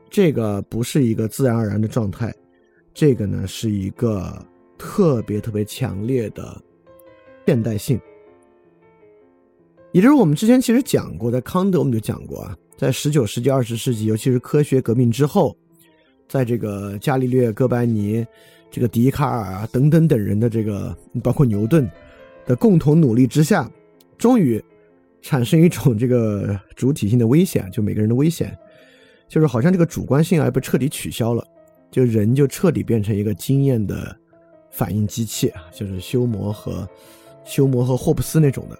[0.08, 2.34] 这个不是一个自然而然的状态，
[2.92, 4.46] 这个呢是一个。
[4.82, 6.58] 特别特别强烈的
[7.46, 8.00] 现代性，
[9.92, 15.54] 也就是我们之前其实讲过，在康德我们就讲过啊，在十九世纪、二十世纪，尤其是科学革命之后，
[16.26, 18.26] 在这个伽利略、哥白尼、
[18.70, 21.86] 这个笛卡尔啊等等等人的这个，包括牛顿
[22.46, 23.70] 的共同努力之下，
[24.16, 24.58] 终于
[25.22, 28.56] 产生一种这个主体性的危险，就每个人的危险，
[29.28, 31.46] 就是好像这个主观性啊被彻底取消了，
[31.90, 34.16] 就人就彻底变成一个经验的。
[34.72, 36.88] 反应机器，就是修魔和
[37.44, 38.78] 修魔和霍布斯那种的，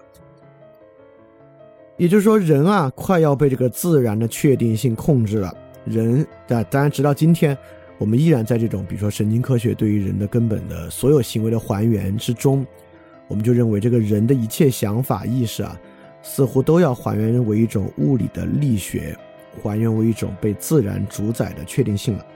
[1.97, 5.53] 也就是说，人啊，快要被这个自然的确定性控制了。
[5.85, 7.59] 人，啊，当然，直到今天，
[7.99, 12.65] 我们依然在这种，比如说神经科学对于人的根本的所有行为的还原之中，
[13.27, 15.77] 我们就认为这个人的一切想法、意识啊，
[16.23, 19.17] 似乎都要还原为一种物理的力学，
[19.63, 22.27] 还原为一种被自然主宰的确定性了。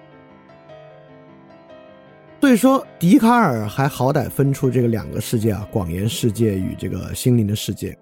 [2.40, 7.97] 所以说，笛卡尔还好歹分出这个两个世界啊，广言世界与这个心灵的世界。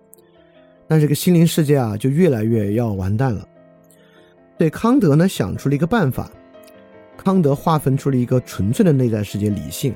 [0.88, 3.47] 但这个心灵世界啊，就越来越要完蛋了。
[4.59, 6.29] 对康德呢，想出了一个办法，
[7.16, 9.95] 康德划分出了一个纯粹的内在世界——理性，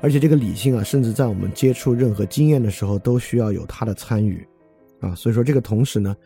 [0.00, 4.46] 而且这个理性啊，甚至在我们接触任何经验的时候，都需要有他的参与
[5.00, 5.14] 啊。
[5.14, 6.16] 所以说，这个同时呢，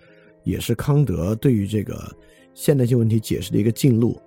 [0.44, 2.11] 也是康德对于这个
[2.54, 4.20] 现代性问题解释的一个进路。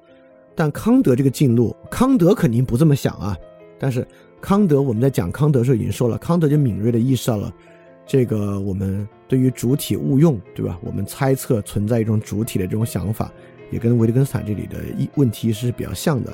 [0.55, 3.35] 但康德这个进路，康德肯定不这么想啊。
[3.79, 4.07] 但是
[4.39, 7.51] 康德，我们在讲康德的时候已经说了，康德就敏锐地意识到了，
[8.05, 10.79] 这个我们对于主体误用，对吧？
[10.83, 13.31] 我们猜测存在一种主体的这种想法，
[13.71, 16.31] 也跟维特根斯坦这里的一问题是比较像的。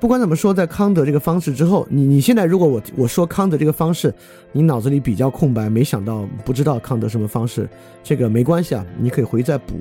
[0.00, 4.12] 不管怎么说，在康德这个方式之后，你你现在如果我我说康德这个方式，
[4.50, 7.68] 你脑子里比较空白，没想到不知道康德什么方式，
[8.02, 9.74] 这个没关系啊，你可以回去再补，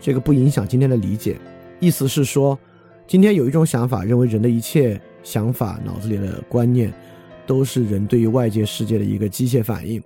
[0.00, 1.36] 这个不影响今天的理解。
[1.80, 2.58] 意思是说，
[3.06, 6.90] 今天有一种想法，认为人的一切想法、脑子里的观念，
[7.46, 10.02] 都是人对于外界世界的一个机械反应。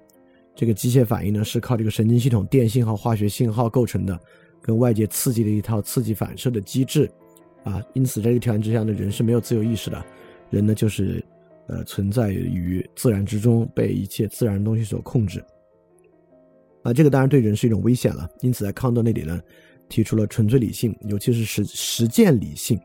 [0.57, 4.19] 这个机械反应呢，是靠这个神经系统电信号、化学信号构成的，
[4.61, 7.09] 跟外界刺激的一套刺激反射的机制。
[7.65, 10.05] 啊，因此在这个条件之下呢，人是没有自由意识的，
[10.51, 11.25] 人呢就是，
[11.67, 15.43] 呃，存在于自然之中，被一切自然东西所控制。
[16.83, 18.29] 啊，这个当然对人是一种危险了。
[18.41, 19.41] 因此在康德那里呢。
[19.89, 22.81] 提出了纯粹理性，尤其是实实践理性，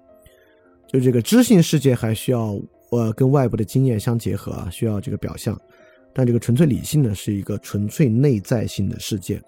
[0.87, 2.59] 就这个知性世界还需要
[2.91, 5.57] 呃跟外部的经验相结合啊，需要这个表象。
[6.11, 9.41] 但这个纯粹理性呢，是一个纯粹内在性的世界，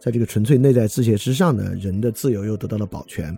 [0.00, 3.32] 在这个纯粹内在世界之上呢，人的自由又得到了保全。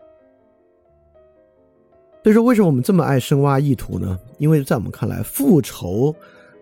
[2.22, 4.18] 所以说，为什么我们这么爱深挖意图呢？
[4.38, 6.14] 因为在我们看来，复仇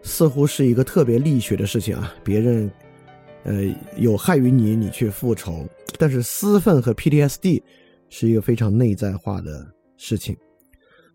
[0.02, 2.70] 似乎是一个特别力学的事情啊，别人。
[3.44, 3.62] 呃，
[3.96, 5.66] 有害于你，你去复仇。
[5.96, 7.62] 但是私愤和 PTSD
[8.10, 9.66] 是一个非常内在化的
[9.96, 10.36] 事情，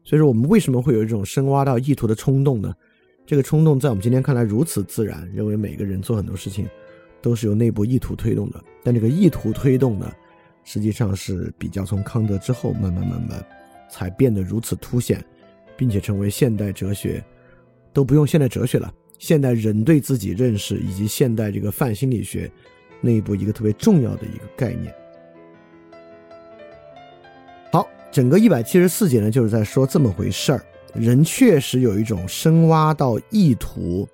[0.03, 2.73] 所以说我们为什么会有一种深挖到意图的冲动呢？
[3.25, 6.67] 这个冲动在我们今天看来如此自然，认为每个人做很多事情
[7.21, 8.63] 都是由内部意图推动的。
[8.83, 10.11] 但这个意图推动呢，
[10.63, 13.45] 实际上是比较从康德之后慢慢慢慢
[13.93, 15.23] 才变得如此凸显，
[15.77, 17.23] 并且成为现代哲学
[17.93, 22.51] 都不用现代哲学了，现代人对自己认识以及现代这个泛心理学
[23.01, 24.91] 内部一个特别重要的一个概念。
[27.71, 30.65] 好，整个一百七十四节呢，就是在说这么回事儿。
[30.95, 34.07] 人确实有一种深挖到意图，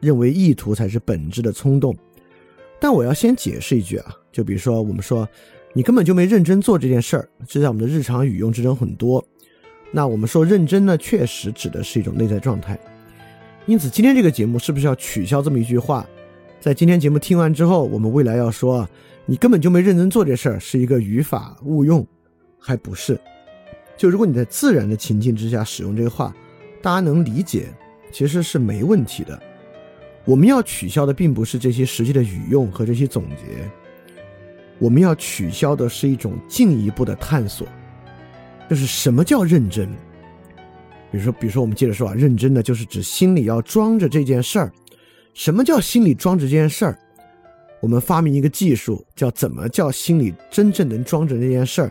[0.00, 1.96] 认为意图才是本质的冲动。
[2.80, 5.28] 但我要先解释一句啊，就比如说我们说
[5.76, 9.22] 你根本就没认真做这件事儿，这在我们的日常语用之中很多。
[9.90, 12.78] 那我们说认真呢，确实指的是一种内在状态。
[13.66, 16.06] 因此，今天这个节目是不是要取消这么一句话？
[16.60, 18.88] 在今天节目听完之后，我们未来要说
[19.26, 22.06] 你根本就没认真做这事儿，是一个语法误用，
[22.58, 23.18] 还不是？
[23.96, 26.32] 就如果你在自然的情境之下使用这个话，
[26.80, 27.66] 大家能理解，
[28.12, 29.40] 其实是没问题的。
[30.24, 33.68] 我们要取消的并不是这些实际的语用和这些总结，
[34.84, 37.66] 我们要取消的是一种进一步的探索，
[38.68, 39.88] 就是什么叫认真。
[41.10, 44.70] 比如说，比如说我们接着说啊，认真的就是指心里要装着这件事儿。
[45.32, 46.98] 什么叫心里装着这件事儿？
[47.80, 51.90] 我们发明一个技术，叫怎么叫心里真正能装着这件事儿，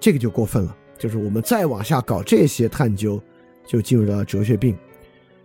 [0.00, 0.74] 这个就过分了。
[0.98, 3.22] 就是我们再往下搞这些探究，
[3.66, 4.74] 就进入到哲学病。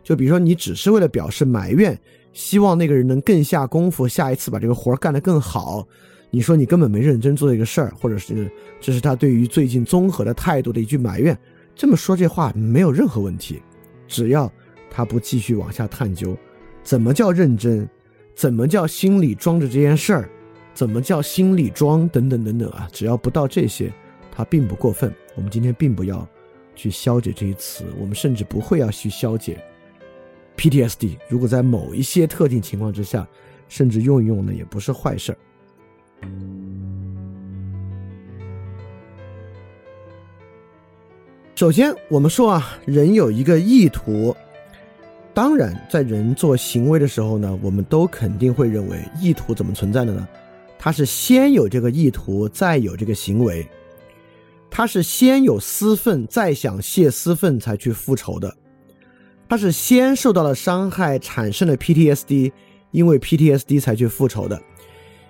[0.01, 1.99] 就比如说，你只是为了表示埋怨，
[2.31, 5.86] 希望那个人能更下功夫，下一次把这个活儿干得更好。
[6.35, 11.37] 你说你根本没认真做这个事儿，或者是这是他对于最近综合的态度的一句埋怨。
[11.73, 13.61] 这么说这话没有任何问题，
[14.05, 14.51] 只要
[14.89, 16.35] 他不继续往下探究，
[16.83, 17.87] 怎么叫认真，
[18.35, 20.29] 怎么叫心里装着这件事儿，
[20.73, 23.89] 怎么叫心里装等等等等啊，只要不到这些，
[24.29, 25.09] 他并不过分。
[25.37, 26.27] 我们今天并不要
[26.75, 29.57] 去消解这一词，我们甚至不会要去消解
[30.57, 31.15] PTSD。
[31.29, 33.25] 如果在某一些特定情况之下，
[33.69, 35.37] 甚至用一用呢，也不是坏事儿。
[41.56, 44.36] 首先，我们说啊，人有一个意图。
[45.34, 50.28] 当然，在人做行为的时候呢，我们都肯定会认为意图怎么存在的呢？
[50.78, 53.67] 它是先有这个意图，再有这个行为。
[54.69, 58.54] 他是先有私愤，再想泄私愤才去复仇的。
[59.47, 62.51] 他是先受到了伤害，产生了 PTSD，
[62.91, 64.62] 因为 PTSD 才去复仇的。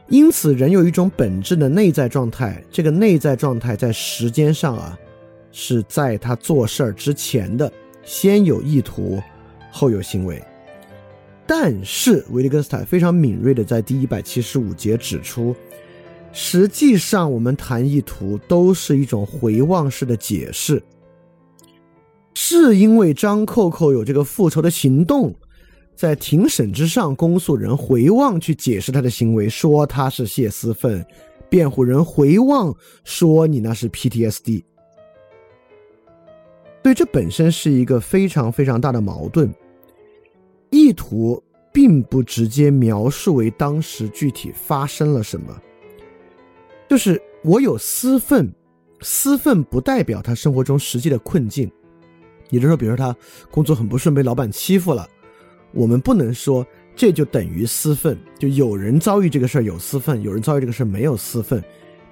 [0.08, 4.98] 因此，人有一种本质的内在状态，这个内在状态在时间上啊，
[5.52, 7.72] 是在他做事儿之前的，
[8.04, 9.22] 先有意图，
[9.72, 10.42] 后有行为。
[11.48, 15.56] 但是，维利根斯坦非常敏锐的在第一百七十五节指出。
[16.32, 20.84] 实际上，我们谈意图都是一种回望式的解释，
[22.34, 25.34] 是因为张扣扣有这个复仇的行动，
[25.96, 31.02] 在庭审之上，公诉人回望去解释他的行为，说他是泄私愤；
[31.50, 34.64] 辩护人回望说你那是 PTSD。
[36.84, 39.52] 对，这本身是一个非常非常大的矛盾。
[40.70, 45.60] 意图并不直接描述为当时具体发生了什么。
[46.90, 48.54] 就是我有私愤，
[49.02, 51.72] 私愤不代表他生活中实际的困境。
[52.52, 53.16] 也就是说，比如说他
[53.50, 55.08] 工作很不顺，被老板欺负了，
[55.76, 58.18] 我们不能说这就等于私愤。
[58.40, 61.64] 就有人遭遇这个事儿有私愤，有人遭遇这个事儿没有私愤。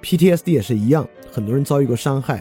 [0.02, 2.40] PTSD 也是一样，很多人遭遇过伤害，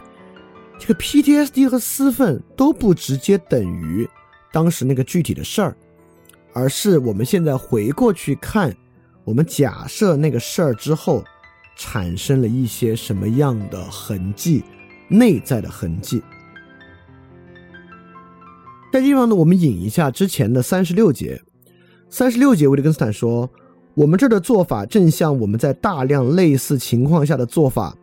[0.78, 4.08] 这个 PTSD 和私愤都不直接等于
[4.52, 5.76] 当时那个具体的事儿，
[6.54, 8.76] 而是我们现在回过去看，
[9.24, 11.24] 我们假设那个事儿之后。
[11.76, 14.64] 产生了一些什么样的痕迹？
[15.08, 16.22] 内在的痕迹。
[18.94, 21.42] 这地方呢，我们引一下之前的三十六节。
[22.12, 23.50] 三十六节，维特根斯坦说
[23.96, 27.98] ：“我们这儿的做法正像我们在大量类似情况下的做法，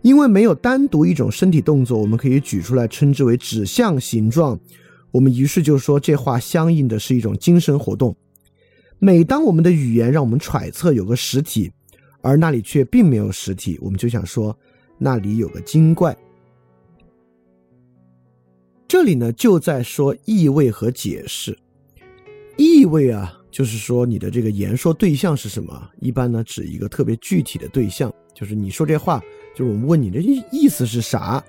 [0.00, 4.56] 因为没有单独一种身体动作，我们可以举出来称之为指向形状。
[5.10, 8.14] 我们于是就说，这话相应的是一种精神活动。
[9.00, 11.68] 每当我们的语言让我们揣测有个实体。”
[12.22, 14.56] 而那里却并没有实体，我们就想说，
[14.98, 16.16] 那里有个精怪。
[18.88, 21.56] 这里呢，就在说意味和解释。
[22.56, 25.90] 意味啊，就是说你的这个言说对象是什么？
[26.00, 29.22] 一般呢，指一个特别具体的对象，就是你说这话，
[29.54, 31.44] 就是我们问你的意意思是啥？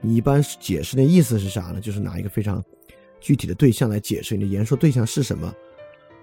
[0.00, 1.80] 你一般解释的意思是啥呢？
[1.80, 2.60] 就是拿一个非常
[3.20, 5.54] 具体的对象来解释你的言说对象是什么。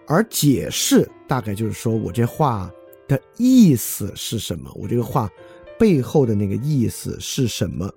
[0.06, 2.70] 而解释大概就是说我这话。
[3.08, 4.70] 的意思是什么？
[4.76, 5.32] 我这个话
[5.80, 7.90] 背后的那个意思是什么？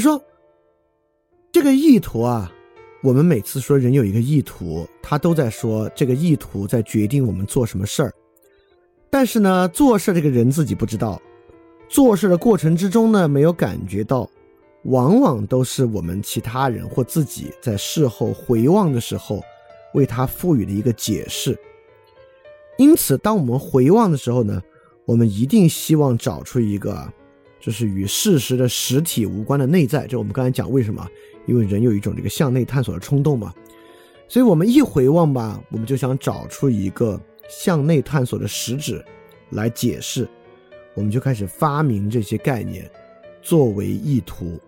[0.00, 0.22] 说，
[1.50, 2.52] 这个意图啊，
[3.02, 8.12] 我们每次说人有一个意图，他都在说这个意图在决定我们做什么事儿。
[9.10, 11.20] 但是呢，做事这个人自己不知道，
[11.88, 14.28] 做事的过程之中呢，没有感觉到，
[14.84, 19.42] 往往都是我们其他人或自己在事后回望的时候，
[19.94, 21.58] 为他赋予的一个解释。
[22.76, 24.62] 因此，当我们回望的时候呢，
[25.06, 27.10] 我们一定希望找出一个，
[27.60, 30.06] 就是与事实的实体无关的内在。
[30.06, 31.06] 就我们刚才讲为什么。
[31.46, 33.54] 因为人有一种这个向内探索的冲动嘛，
[34.28, 39.02] 所以我们一回望吧，我们就想找出一个向内探索的实质
[39.48, 40.28] 来解释，
[40.92, 42.86] 我们就开始发明这些概念
[43.40, 44.60] 作为意图。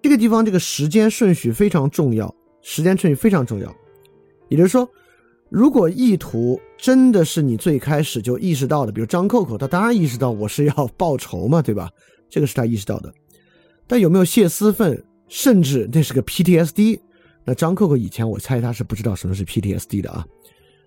[0.00, 3.70] 这个地方这个时间顺序非常重要，时间顺序非常重要。
[4.48, 4.88] 也就是说，
[5.48, 11.90] 如果意图真的是你最开始就意识到的，比如张扣扣，他当然意识到我是要报仇嘛，对吧？
[12.28, 13.12] 这个是他意识到的，
[13.86, 15.02] 但有没有泄私愤？
[15.28, 17.00] 甚至那是个 PTSD，
[17.44, 20.24] 那张扣扣以前我猜他是不知道什么是 PTSD 的啊，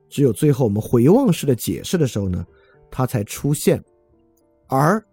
[0.09, 2.45] 只有最后我们回望式的解释的时候呢，
[2.89, 3.83] 他才出现。
[4.67, 5.03] 而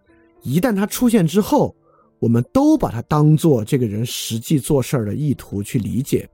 [0.43, 1.75] 一旦他出现之后，
[2.19, 6.29] 我们都把他当做这个人实际做事儿的意图去理解，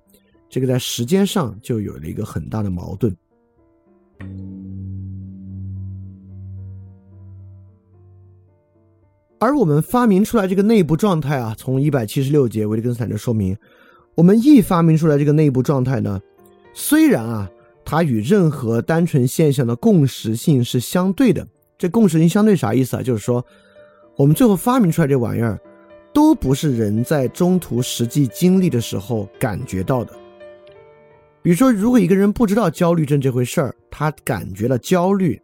[0.54, 3.12] 这个在时间上就有了一个很大的矛盾。
[9.39, 13.58] 而我们发明出来这个内部状态啊，从一百七十六节维特根斯坦就说明，
[14.14, 16.22] 我们一发明出来这个内部状态呢，
[16.72, 17.49] 虽然啊，
[17.84, 21.47] 它与任何单纯现象的共识性是相对的。
[21.80, 23.01] 这共识性相对啥意思啊？
[23.01, 23.43] 就是说，
[24.18, 25.60] 我们最后发明出来这玩意儿，
[26.14, 30.14] 都不是人在中途实际经历的时候感觉到的。
[31.44, 35.39] 比如说，如果一个人不知道焦虑症这回事儿，他感觉了焦虑。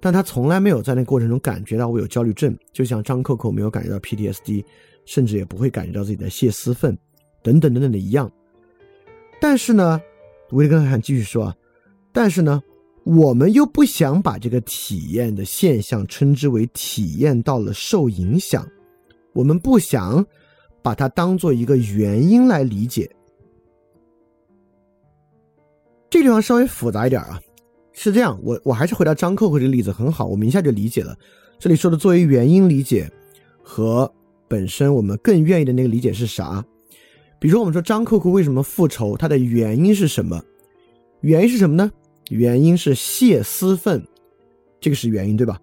[0.00, 4.64] 但他从来没有在那过程中感觉到我有焦虑症，就像张扣扣没有感觉到 PTSD，
[5.04, 6.96] 甚至也不会感觉到自己在泄私愤，
[7.42, 8.30] 等等等等的一样。
[9.40, 10.00] 但是呢，
[10.50, 11.56] 维特根斯坦继续说，
[12.12, 12.60] 但是呢，
[13.04, 18.66] 我们又不想把这个体验的现象称之为体验到了受影响，
[19.32, 20.24] 我们不想
[20.82, 23.08] 把它当做一个原因来理解。
[26.10, 27.40] 这地方稍微复杂一点啊。
[27.92, 31.16] 是这样，我我还是回到张扣扣这个例子很好，我们一下就理解了。
[31.58, 33.10] 这里说的作为原因理解
[33.60, 34.08] 和
[34.46, 36.64] 本身我们更愿意的那个理解是啥？
[37.40, 40.40] 比如说，我们说张扣扣为什么复仇，它的原因是什么？
[41.22, 41.90] 原因是什么呢？
[42.30, 44.06] 原因是泄私愤，
[44.80, 45.60] 这个是原因，对吧？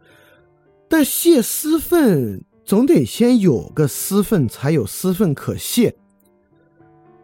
[0.89, 5.95] 但泄私愤总得先有个私愤，才有私愤可泄。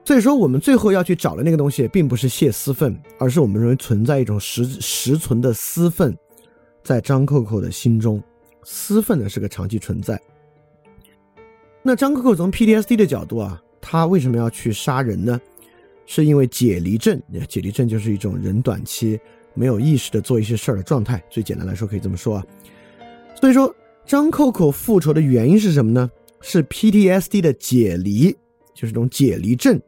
[0.04, 6.18] 所以说，我们最后要去找的那个东西，并不是泄私愤，而是我们认为存在一种实实存的私愤，
[6.84, 8.22] 在张扣扣的心中，
[8.64, 10.20] 私愤呢是个长期存在。
[11.84, 15.40] 那张扣扣从 PTSD 的角度啊，他为什么要去杀人呢？
[16.08, 19.18] 是因为解离症，解离症就是一种人短期
[19.54, 21.24] 没有意识的做一些事儿的状态。
[21.30, 22.46] 最简单来说，可以这么说啊。
[23.40, 23.74] 所以说，
[24.06, 26.10] 张扣扣复仇的原因是什么呢？
[26.42, 28.32] 是 PTSD 的解离，
[28.74, 29.80] 就是这种解离症。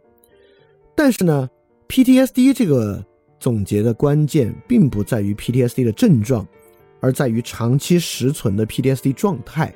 [0.96, 1.50] 但是呢
[1.88, 3.04] ，PTSD 这个
[3.40, 6.48] 总结的关键并不在于 PTSD 的症状，
[7.00, 9.74] 而在于长期实存的 PTSD 状态，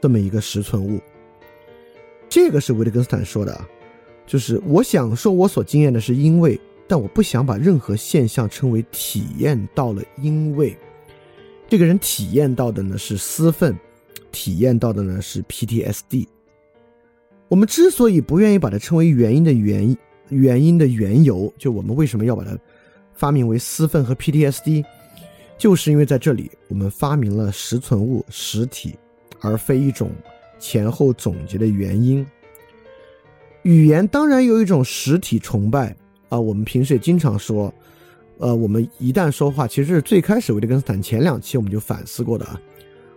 [0.00, 1.00] 这么一个实存物。
[2.28, 3.68] 这个是维特根斯坦说的啊，
[4.26, 6.58] 就是我想说我所经验的是因为，
[6.88, 10.76] 但我不想把任何现象称为体验到了因为。
[11.68, 13.76] 这个人体验到的呢是私愤，
[14.30, 16.26] 体验到的呢是 PTSD。
[17.48, 19.96] 我们之所以不愿意把它称为原因的原因。
[20.28, 22.56] 原因的缘由，就我们为什么要把它
[23.14, 24.84] 发明为私愤和 PTSD，
[25.58, 28.94] 就是因为在这里我们发明了实存物实体，
[29.40, 30.10] 而非一种
[30.58, 32.26] 前后总结的原因。
[33.62, 35.94] 语言当然有一种实体崇拜
[36.28, 37.72] 啊，我们平时也经常说，
[38.38, 42.60] 呃，我们一旦说话，其实最开始维特根斯坦前两期我们就反思过的啊，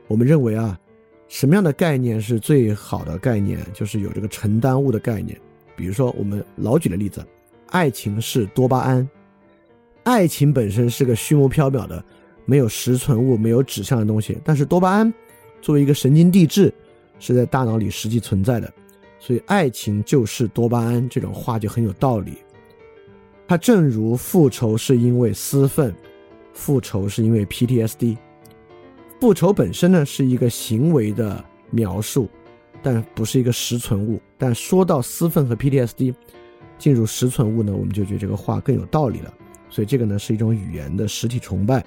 [0.07, 0.79] 我们认为啊，
[1.27, 5.39] 什么样的概念是最好的概念，就是有这个承担物的概念。
[5.75, 7.25] 比如说，我们老举的例子，
[7.67, 9.07] 爱情是多巴胺，
[10.03, 12.03] 爱情本身是个虚无缥缈的、
[12.45, 14.37] 没有实存物、没有指向的东西。
[14.43, 15.13] 但是多巴胺
[15.61, 16.73] 作为一个神经递质，
[17.19, 18.71] 是在大脑里实际存在的，
[19.19, 22.37] 所以爱情就是多巴胺这种话就很有道理。
[23.47, 25.93] 它正如复仇是因为私愤，
[26.53, 28.17] 复仇是因为 PTSD，
[29.19, 32.29] 复仇本身呢是一个行为的描述。
[32.85, 34.21] 但不是一个实存物。
[34.37, 36.13] 但说到私愤和 PTSD
[36.77, 39.33] 进入实存物呢，我们就觉得这个话更有道理了。
[39.67, 41.83] 所以这个呢是一种语言的实体崇拜。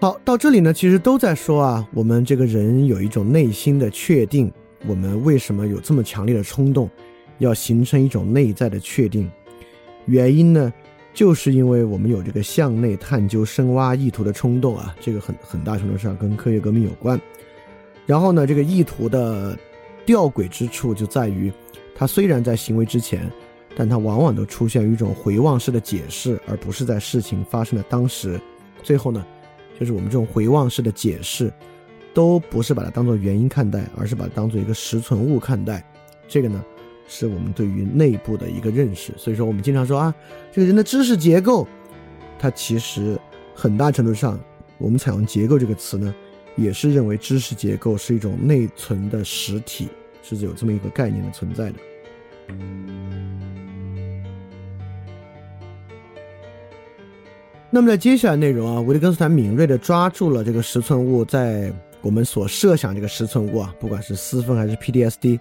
[0.00, 4.52] 好，到这里呢，其实都在说啊，我们这个人有一种内心的确定，
[4.86, 6.88] 我们为什么有这么强烈的冲动，
[7.38, 9.28] 要形成一种内在的确定？
[10.06, 10.72] 原因呢，
[11.12, 17.20] 就是因为我们有这个向内探究、深挖意图的冲动啊，这个很很大程度上跟科学革命有关。
[18.06, 19.56] 然后呢，这个意图的
[20.04, 21.52] 吊诡之处就在于，
[21.94, 23.30] 它虽然在行为之前，
[23.76, 28.40] 但它往往都出现于一种回望式的解释，而不是在事情发生的当时。
[28.82, 29.24] 最后呢，
[29.78, 31.52] 就是我们这种回望式的解释，
[32.12, 35.84] 都不是把它当做原因看待，而是把它当做一个实存物看待。
[36.26, 36.62] 这个呢，
[37.06, 39.12] 是我们对于内部的一个认识。
[39.16, 40.12] 所以说，我们经常说啊，
[40.50, 41.66] 这个人的知识结构，
[42.38, 43.16] 它其实
[43.54, 44.38] 很大程度上，
[44.78, 46.12] 我们采用“结构”这个词呢。
[46.56, 49.88] 也是认为知识结构是一种内存的实体，
[50.22, 51.76] 是有这么一个概念的存在的。
[57.70, 61.72] 那么在接下来内容啊，维特根斯坦敏锐的抓住了这个实存物在
[62.02, 65.40] 我们所设想这个实存物啊，不管是私分还是 PTSD，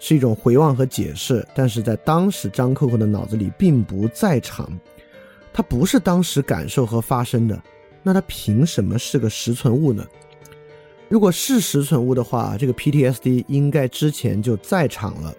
[0.00, 4.68] 是一种回望和解释，但是在当时张扣扣的脑子里并不在场，
[5.52, 7.62] 它不是当时感受和发生的。
[8.06, 10.06] 那它凭什么是个实存物呢？
[11.08, 15.34] 如果是实存物的话，这个 PTSD 应该之前就在场了，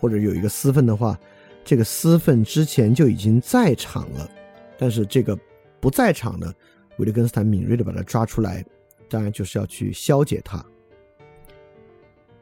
[0.00, 1.20] 或者有一个私愤的话，
[1.62, 4.26] 这个私愤之前就已经在场了。
[4.78, 5.38] 但是这个
[5.78, 6.50] 不在场的，
[6.96, 8.64] 维特根斯坦敏锐的把它抓出来，
[9.10, 10.64] 当然就是要去消解它。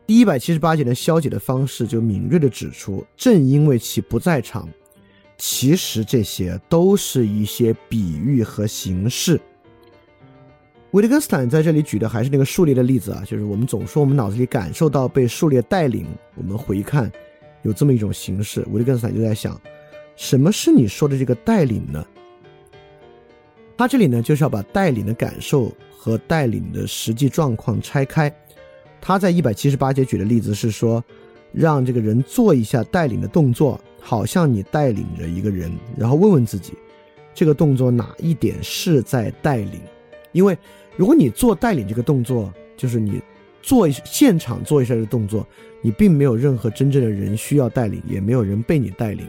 [0.07, 4.69] 第一百七十八节的消解的方式就敏锐的指出，正因为其不在场，
[5.37, 9.41] 其实这些都是一些比喻和形式。
[10.95, 17.11] 维特根斯坦在这里举的还是那个数列的例子啊，就是我们总说我们脑子里感受到被数列带领，我们回看
[17.63, 18.65] 有这么一种形式。
[18.71, 19.61] 维特根斯坦就在想，
[20.15, 22.07] 什么是你说的这个带领呢？
[23.77, 28.33] 他这里呢就是要把带领的感受和带领的实际状况拆开。
[29.01, 31.03] 他在一百七十八节举的例子是说，
[31.51, 36.73] 让这个人做一下带领的动作，好像你带领着一个人，然后问问自己，
[37.35, 39.81] 这个动作哪一点是在带领？
[40.31, 40.57] 因为
[40.97, 43.21] 如果你做带领这个动作，就是你
[43.63, 45.47] 做现场做一下这个动作，
[45.81, 49.27] 你并没有任何真正的人需要带领，也没有人被你带领。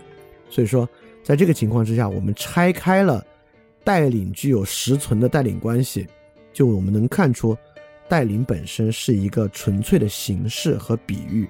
[0.49, 0.87] 所以说，
[1.23, 3.25] 在这个情况之下，我们拆开了
[3.83, 6.05] 带领具有实存的带领关系，
[6.53, 7.57] 就我们能看出，
[8.07, 11.47] 带领本身是一个纯粹的形式和比喻。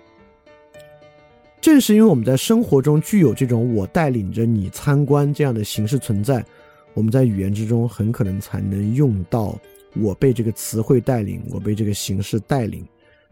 [1.60, 6.46] 正是因为我们在生活中具有这种我带领着你参观这样的形式存在，
[6.94, 9.60] 我们在语言之中很可能才能用到。
[9.96, 12.86] 我被这个词汇带领，我被这个形式带领，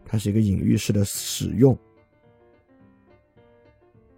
[0.04, 1.76] 它是一个隐喻式的使用。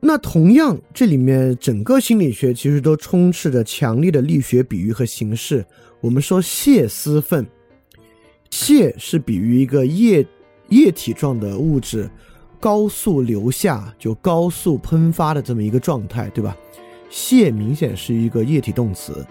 [0.00, 5.64] 那同样，这里面整个心理学其实都充斥着强烈的力学比喻和形式。
[6.00, 7.44] 我们说泄私愤，
[8.50, 10.24] 泄是比喻一个液
[10.68, 12.08] 液体状的物质
[12.60, 16.56] 高速流下，就高速喷发的这么一个状态，对吧？
[17.08, 19.26] 泄明显是一个液体动词。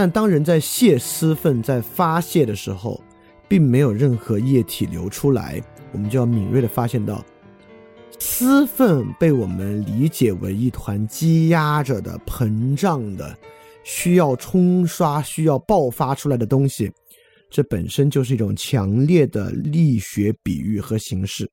[0.00, 3.02] 但当人在泄私愤、在发泄的时候，
[3.48, 7.26] 并没有任何液体流出来，我们就要敏锐的发现到，
[8.20, 13.36] 私愤被我们理解为一团积压着的、膨胀的、
[13.82, 16.92] 需要冲刷、需要爆发出来的东西，
[17.50, 21.50] 这本身就是一种强烈的力学比喻和形式。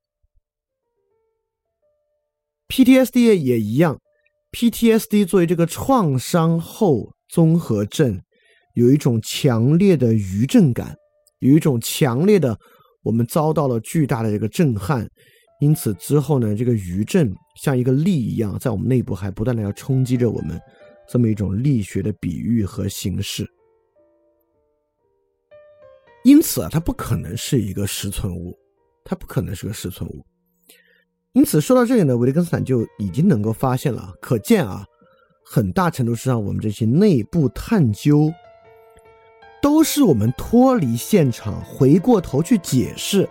[2.67, 3.99] PTSD 也一样
[4.51, 8.21] ，PTSD 作为这个创伤后综合症。
[8.75, 10.95] 有一种强烈的余震感，
[11.39, 12.57] 有一种强烈的，
[13.03, 15.07] 我们遭到了巨大的这个震撼，
[15.61, 20.59] 因此之后呢，这个余震像一个力一样，在我们内部还不断的要冲击着我们，
[21.07, 23.49] 这么一种力学的比喻和形式。
[26.25, 28.57] 因此啊，它不可能是一个实存物，
[29.03, 30.25] 它不可能是个实存物。
[31.33, 34.83] 因此说到这里呢，维特根斯坦就已经能够发现了，可见啊，
[35.45, 38.29] 很大程度上我们这些内部探究。
[39.65, 43.27] 都是我们脱离现场，回过头去解释，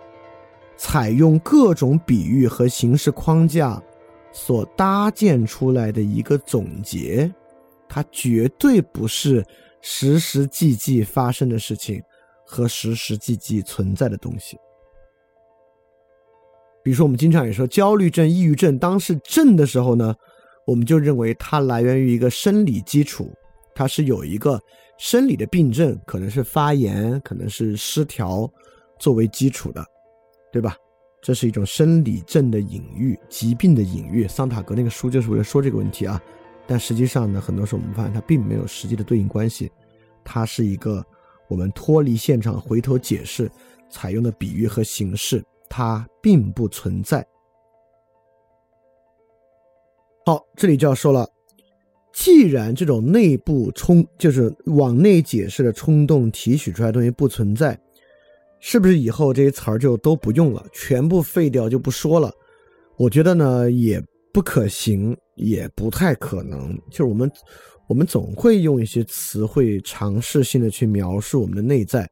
[0.76, 3.80] 采用各种比喻和形式框架
[4.32, 7.32] 所搭建出来的一个总结，
[7.88, 9.46] 它绝对不是
[9.80, 12.02] 实实际际发生的事情
[12.44, 14.58] 和实实际际存在的东西。
[16.82, 20.12] 比如说，我们经常也说焦虑症、抑郁症，当是症的时候呢，
[20.66, 23.32] 我们就认为它来源于一个生理基础，
[23.72, 24.60] 它是有一个。
[24.98, 28.50] 生理的病症可能是发炎，可能是失调，
[28.98, 29.84] 作为基础的，
[30.52, 30.76] 对吧？
[31.20, 34.28] 这是一种生理症的隐喻，疾病的隐喻。
[34.28, 36.20] 桑塔格那个书就是为了说这个问题啊。
[36.66, 39.70] 但实际上呢，很多时候我们发现它并没有实际的对应关系，
[40.22, 41.04] 它是一个
[41.48, 43.50] 我们脱离现场回头解释
[43.90, 47.26] 采用的比喻和形式，它并不存在。
[50.26, 51.28] 好，这里就要说了，
[52.14, 57.78] 既然这种内部冲就是往内解释的冲动提取出来的东西不存在，
[58.60, 62.32] 是不是以后这些词儿就都不用了，全部废掉就不说了？
[62.96, 64.00] 我觉得呢，也
[64.32, 66.72] 不可行，也不太可能。
[66.88, 67.28] 就是我们，
[67.88, 72.08] 我们总会用一些词汇尝试性的去描述我们的内在。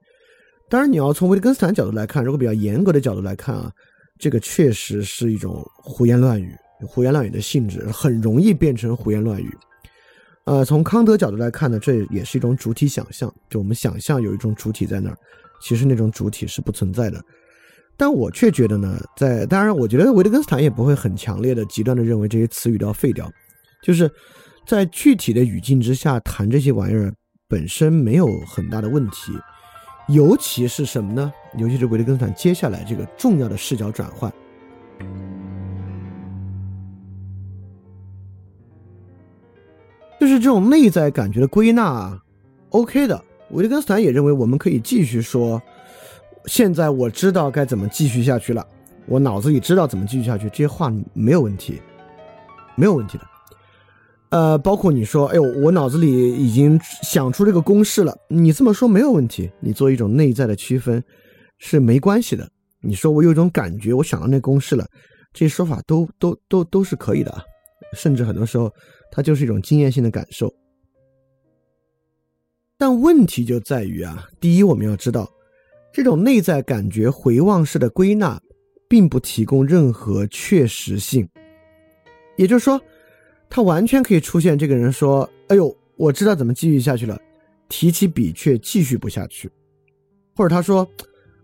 [0.68, 3.70] 当然，你要从维特根斯坦角度来看，如果比较严格的角度来看啊，
[4.18, 6.52] 这个确实是一种胡言乱语。
[6.84, 9.56] 胡言乱语的性质很容易变成胡言乱语，
[10.44, 15.16] 呃，从康德角度来看呢，这也是一种主体想象，就我们想象有一种主体在那儿，
[15.60, 17.22] 其实那种主体是不存在的。
[17.96, 23.30] 但我却觉得呢，在当然，我觉得维特根斯坦也不会很强烈的、极端的认为这些词语都要废掉，
[23.84, 24.10] 就是
[24.66, 27.14] 在具体的语境之下谈这些玩意儿
[27.46, 29.32] 本身没有很大的问题，
[30.08, 31.32] 尤其是什么呢？
[31.58, 34.32] 尤其是维特根斯坦接下来这个重要的视角转换。
[40.22, 42.16] 就是这种内在感觉的归纳
[42.68, 43.20] ，OK 的。
[43.50, 45.60] 维特根斯坦也认为我们可以继续说，
[46.44, 48.64] 现在我知道该怎么继续下去了，
[49.06, 51.82] 我脑子里知道怎么继续下去，这些话没有问题，
[52.76, 53.24] 没有问题的。
[54.28, 61.02] 呃，包括你说，哎呦，我脑子里已经想出这个公式了，你这么说没有问题，你做一种内在的区分
[61.58, 62.48] 是没关系的。
[62.80, 64.86] 你说我有一种感觉，我想到那公式了，
[65.32, 67.42] 这些说法都都都都是可以的啊，
[67.96, 68.72] 甚至很多时候。
[69.14, 70.52] 它就是一种经验性的感受，
[72.78, 75.30] 但问题就在于啊，第一，我们要知道，
[75.92, 78.40] 这种内在感觉回望式的归纳，
[78.88, 81.28] 并不提供任何确实性。
[82.36, 82.80] 也就是说，
[83.50, 87.20] 他完全可以出现这个人说：“哎呦，我知道怎么继续下去了。”
[87.68, 89.50] 提起笔却继续不下去，
[90.34, 90.88] 或者他说：“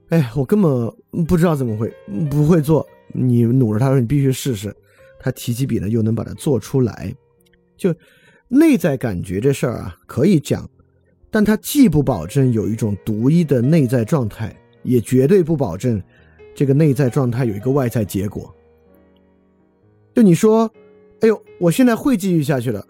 [0.08, 0.90] 哎，我根本
[1.26, 1.92] 不知道怎么会
[2.30, 4.74] 不会做。”你努着他说：“你必须试试。”
[5.20, 7.14] 他提起笔呢，又能把它做出来。
[7.78, 7.94] 就
[8.48, 10.68] 内在感觉这事儿啊，可以讲，
[11.30, 16.02] 但它既不保证有一种独一的内在状态，也绝对不保证
[16.54, 18.54] 这个内在状态有一个外在结果。
[20.14, 20.70] 就你说，
[21.20, 22.84] 哎呦，我现在会继续下去了。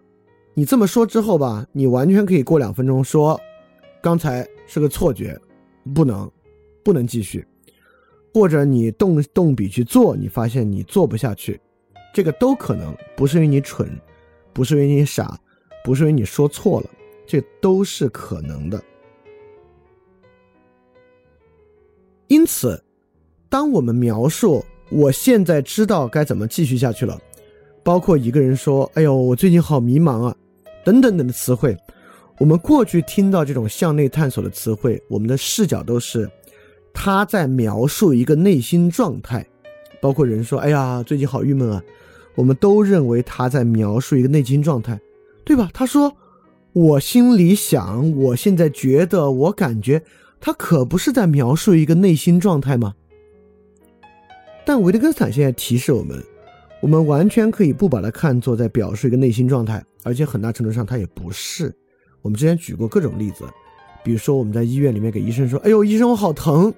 [0.54, 3.38] 你这么说之后吧，你完全可以过两分钟说，
[4.02, 5.38] 刚才是个错觉，
[5.94, 6.28] 不能，
[6.82, 7.46] 不能继续。
[8.32, 11.60] 或者你动动笔去做，你发现你做不下去，
[12.14, 13.88] 这个都可能，不是因为你蠢。
[14.52, 15.38] 不是因为你傻，
[15.84, 16.90] 不是因为你说错了，
[17.26, 18.82] 这都是可能的。
[22.26, 22.82] 因此，
[23.48, 27.18] 当我们描述我现在知道该怎么继续下去了，
[27.82, 30.36] 包括一个人说：“哎呦，我最近好迷茫啊”，
[30.84, 31.76] 等等等的词汇，
[32.38, 36.28] 我们过去听到这种向内探索的词汇，我们的视角都是
[36.92, 39.46] 他在描述一个内心状态，
[40.00, 41.82] 包括人说：“哎呀，最近好郁闷啊。”
[42.38, 45.00] 我们都认为他在描述一个内心状态，
[45.44, 45.68] 对吧？
[45.74, 46.16] 他说
[46.72, 50.00] ：“我心里想，我现在觉得，我感觉，
[50.38, 52.94] 他可不是在描述一个内心状态吗？”
[54.64, 56.22] 但维特根斯坦现在提示我们，
[56.80, 61.74] 我们完全可以不把它看作在表述一个内心状态，而且很大程度上它也不是。
[62.22, 63.42] 我们之前举过各种例子，
[64.04, 66.72] 比如说我们在医院里面给医生说：“哎呦，医生，我好疼。”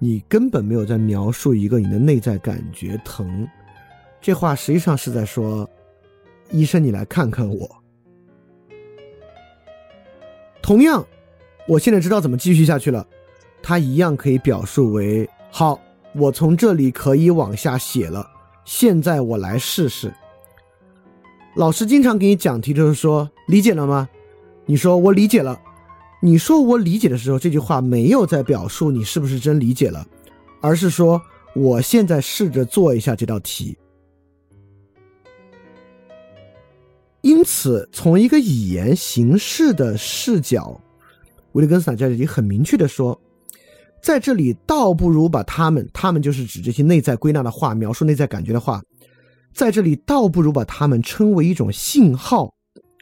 [0.00, 3.46] 你根本没有在描述一个你的内在感觉疼。
[4.22, 5.68] 这话实际上是在说
[6.50, 7.68] ：“医生，你来看看我。”
[10.62, 11.04] 同样，
[11.66, 13.04] 我现在知道怎么继续下去了。
[13.60, 15.80] 他一样可以表述为：“好，
[16.14, 18.24] 我从这里可以往下写了。
[18.64, 20.14] 现在我来试试。”
[21.56, 24.08] 老师经常给你讲题，就是说：“理解了吗？”
[24.66, 25.60] 你说：“我理解了。”
[26.22, 30.06] 你说“我理解”的时候，这句话没有在表述你是不是真理解了，
[30.60, 31.20] 而是说
[31.56, 33.76] ：“我现在试着做一下这道题。”
[37.22, 40.80] 因此，从一个语言形式的视角，
[41.52, 43.18] 维特根斯坦在这里很明确的说，
[44.02, 48.82] 在这里倒不如把他们，他们就是指这些内在归纳的话，描述内在感觉的话，
[49.54, 52.52] 在这里倒不如把他们称为一种信号，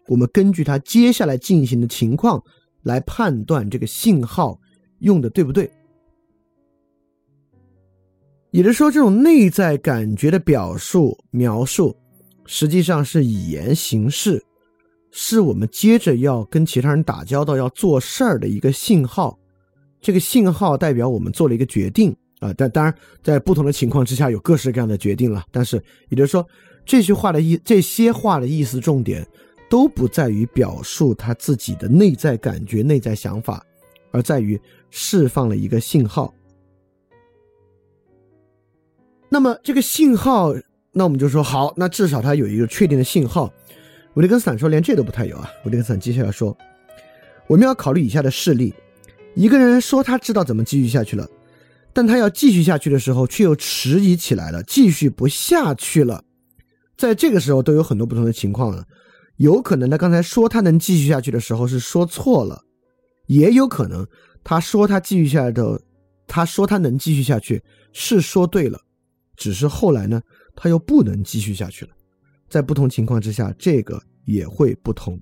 [0.06, 2.42] 我们根据它接下来进行的情况
[2.82, 4.60] 来判断这个信号
[4.98, 5.70] 用的对不对。
[8.50, 11.96] 也就是说，这种内在感觉的表述描述。
[12.52, 14.44] 实际上是以言行事，
[15.12, 19.38] 是我们接着要跟其他人打交道、要做事儿的一个信号。
[20.00, 22.92] 这个信号代表我们做了一个决定啊，但当然
[23.22, 25.44] 在不同的情况之下有各式各样的决定了。
[25.52, 26.44] 但是也就是说，
[26.84, 29.24] 这句话的意、这些话的意思重点
[29.68, 33.64] 都不在于表述他自己的内在感觉、内在想法，
[34.10, 36.34] 而在于释放了一个信号。
[39.28, 40.52] 那么这个信号，
[40.92, 43.52] 那我们就说好，那至少它有一个确定的信号。
[44.14, 45.48] 维特根斯坦说连这都不太有啊。
[45.64, 46.56] 维特根斯坦接下来说，
[47.46, 48.74] 我们要考虑以下的事例：
[49.34, 51.28] 一个人说他知道怎么继续下去了，
[51.92, 56.24] 但他要继续下去的时候却又迟疑起来了，继续不下去了。
[56.96, 58.84] 在这个时候都有很多不同的情况了，
[59.36, 62.60] 有可能他刚才说他能继续下去的时候是说错了，
[63.26, 64.06] 也有可能
[64.42, 65.80] 他说他继续下来的，
[66.26, 67.62] 他说他能继续下去
[67.92, 68.80] 是说对了。
[69.36, 70.20] 只是后来呢，
[70.54, 71.90] 他又不能继续下去了。
[72.48, 75.20] 在不同情况之下，这个也会不同。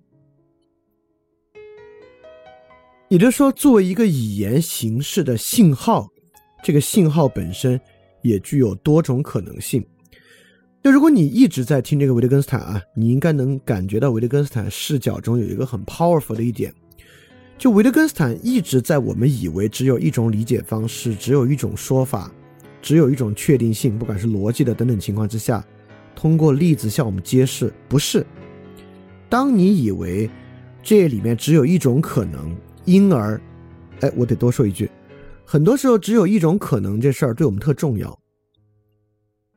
[3.08, 6.08] 也就是说，作为一个语言形式的信号，
[6.62, 7.80] 这个信号本身
[8.22, 9.84] 也具有多种可能性。
[10.82, 16.72] 就如果你一直在听这个维特根斯坦啊，你应该能感觉到维特根斯坦视角中有一个很 powerful 的一点，
[17.58, 22.32] 就维特根斯坦一直在我们以为只有一种理解方式，只有一种说法。
[22.80, 25.64] 只有一种确定性，不管是逻辑的等等情况之下，
[26.14, 28.24] 通过例子向我们揭示，不是。
[29.28, 30.28] 当你以为
[30.82, 33.40] 这里面只有一种可能，因而，
[34.00, 34.90] 哎，我得多说一句，
[35.44, 38.18] 很多时候只有一种可能这事儿对我们特重要。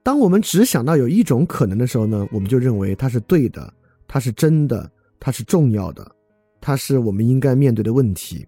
[0.03, 3.71] 当我们只想到有一种可能的时候呢，我们就认为它是对的，
[4.07, 6.11] 它是真的，它是重要的，
[6.59, 8.45] 它是我们应该面对的问题。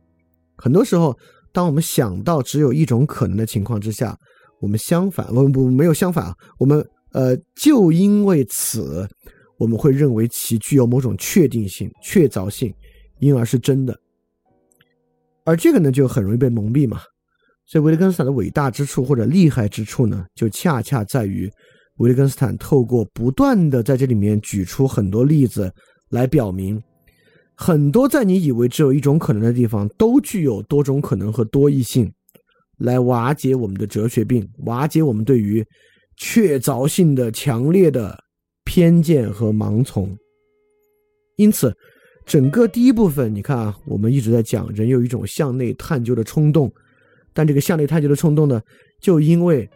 [0.58, 1.18] 很多时候，
[1.52, 4.18] 当我们想到只有一种可能的情况之下，
[4.64, 6.34] 我们相反，我们不没有相反啊。
[6.58, 9.06] 我们呃，就因为此，
[9.58, 12.74] 我们会认为其具有某种确定性、确凿性，
[13.20, 13.94] 因而是真的。
[15.44, 17.02] 而这个呢，就很容易被蒙蔽嘛。
[17.66, 21.52] 所以，维特根斯坦的伟大之处或者厉害之处呢，就恰恰在于
[21.98, 25.70] 维特根斯坦透过不断的在这里面举出很多例子
[26.08, 26.82] 来表明，
[27.54, 32.10] 很多在你以为只有一种可能的地方，都具有多种可能和多异性。
[32.78, 35.66] 来瓦解我们的哲学病，瓦解我们对于
[36.18, 38.18] 确凿性的强烈的
[38.66, 40.16] 偏见和盲从。
[41.38, 41.76] 因此，
[42.26, 46.72] 整个第一部分，你看啊，我们一直在讲人有一种向内探究的冲动，
[47.34, 48.62] 但这个向内探究的冲动呢，
[49.02, 49.70] 就因为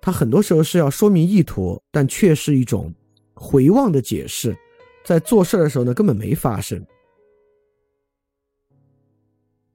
[0.00, 2.92] 它很多时候是要说明意图，但却是一种
[3.34, 4.54] 回望的解释，
[5.04, 6.80] 在做事的时候呢，根本没发生。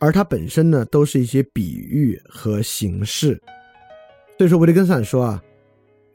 [0.03, 3.41] 而它本身呢，都是一些比喻和形式。
[4.37, 5.41] 所以说，维特根斯坦说啊，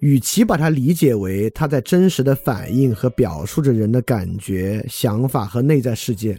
[0.01, 6.39] 与其把它理解为他在真实的反映和表述着人的感觉、想法和内在世界，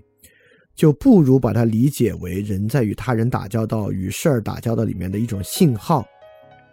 [0.76, 6.06] 就不如把它理解为人在与他人打交道、与事儿打交道里面的一种信号，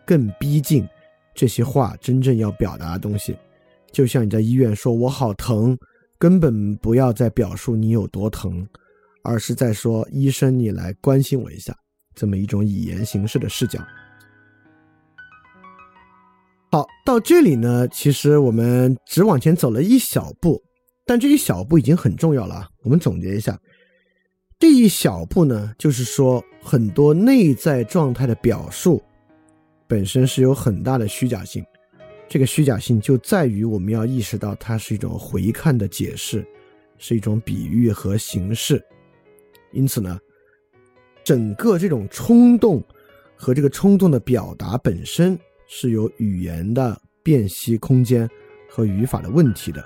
[0.04, 0.86] 更逼近
[1.34, 3.34] 这些话真正要表达的东西。
[3.90, 5.74] 就像你在医院说“我好疼”，
[6.20, 8.68] 根本不要再表述你有多疼。
[9.26, 11.76] 而是在说，医生，你来关心我一下，
[12.14, 13.80] 这么一种语言形式的视角。
[16.70, 20.62] 好，到这里呢，其实我们只往前走了一小步，
[21.04, 22.68] 但这一小步已经很重要了。
[22.82, 23.58] 我们总结一下，
[24.58, 29.02] 这一小步呢，就是说很多内在状态的表述
[29.88, 31.64] 本身是有很大的虚假性，
[32.28, 36.46] 这个虚假性就在于我们要意识到它是一种回看的解释，
[36.98, 38.84] 是一种比喻和形式。
[39.76, 40.18] 因此呢，
[41.22, 42.82] 整个这种冲动
[43.36, 48.28] 和这个冲动的表达本身是有语言的辨析空间
[48.68, 49.84] 和语法的问题的。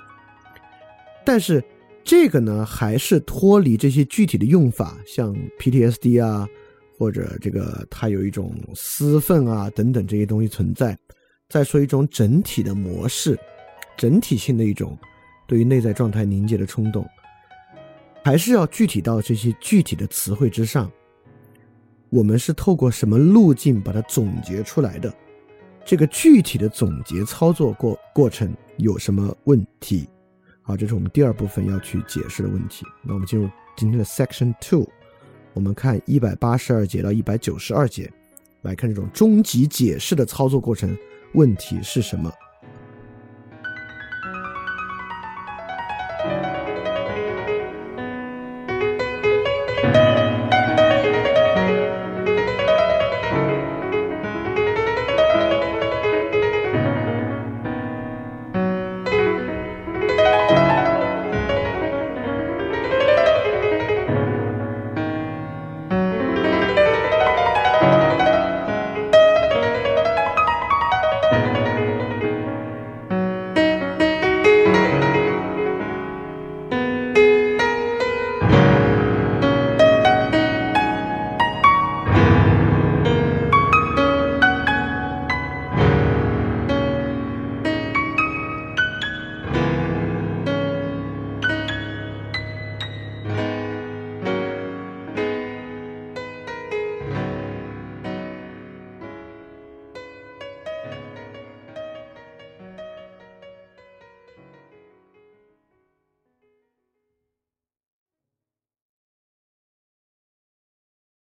[1.24, 1.62] 但是
[2.05, 6.49] 这个呢，还是脱离这些具体的用法，像 PTSD 啊，
[6.97, 10.97] 或者这个它有一种私愤啊等等这些东西存在。
[11.49, 13.38] 再说一种整体的模式，
[13.97, 14.97] 整体性的一种
[15.49, 17.05] 对于内在状态凝结的冲动。
[18.23, 20.91] 还是要具体到这些具体的词汇之上。
[22.09, 25.12] 我们是透过什么路径把它总结出来的？
[25.85, 30.09] 这个具体的总结操作过过程有什么问题？
[30.62, 32.85] 好，这是我们第二部分要去解释的问题。
[33.03, 34.87] 那我们进入今天的 Section Two，
[35.55, 38.12] 我们看一百八十二节到一百九十二节，
[38.62, 40.97] 来看这种终极解释的操作过程
[41.33, 42.31] 问题是什么？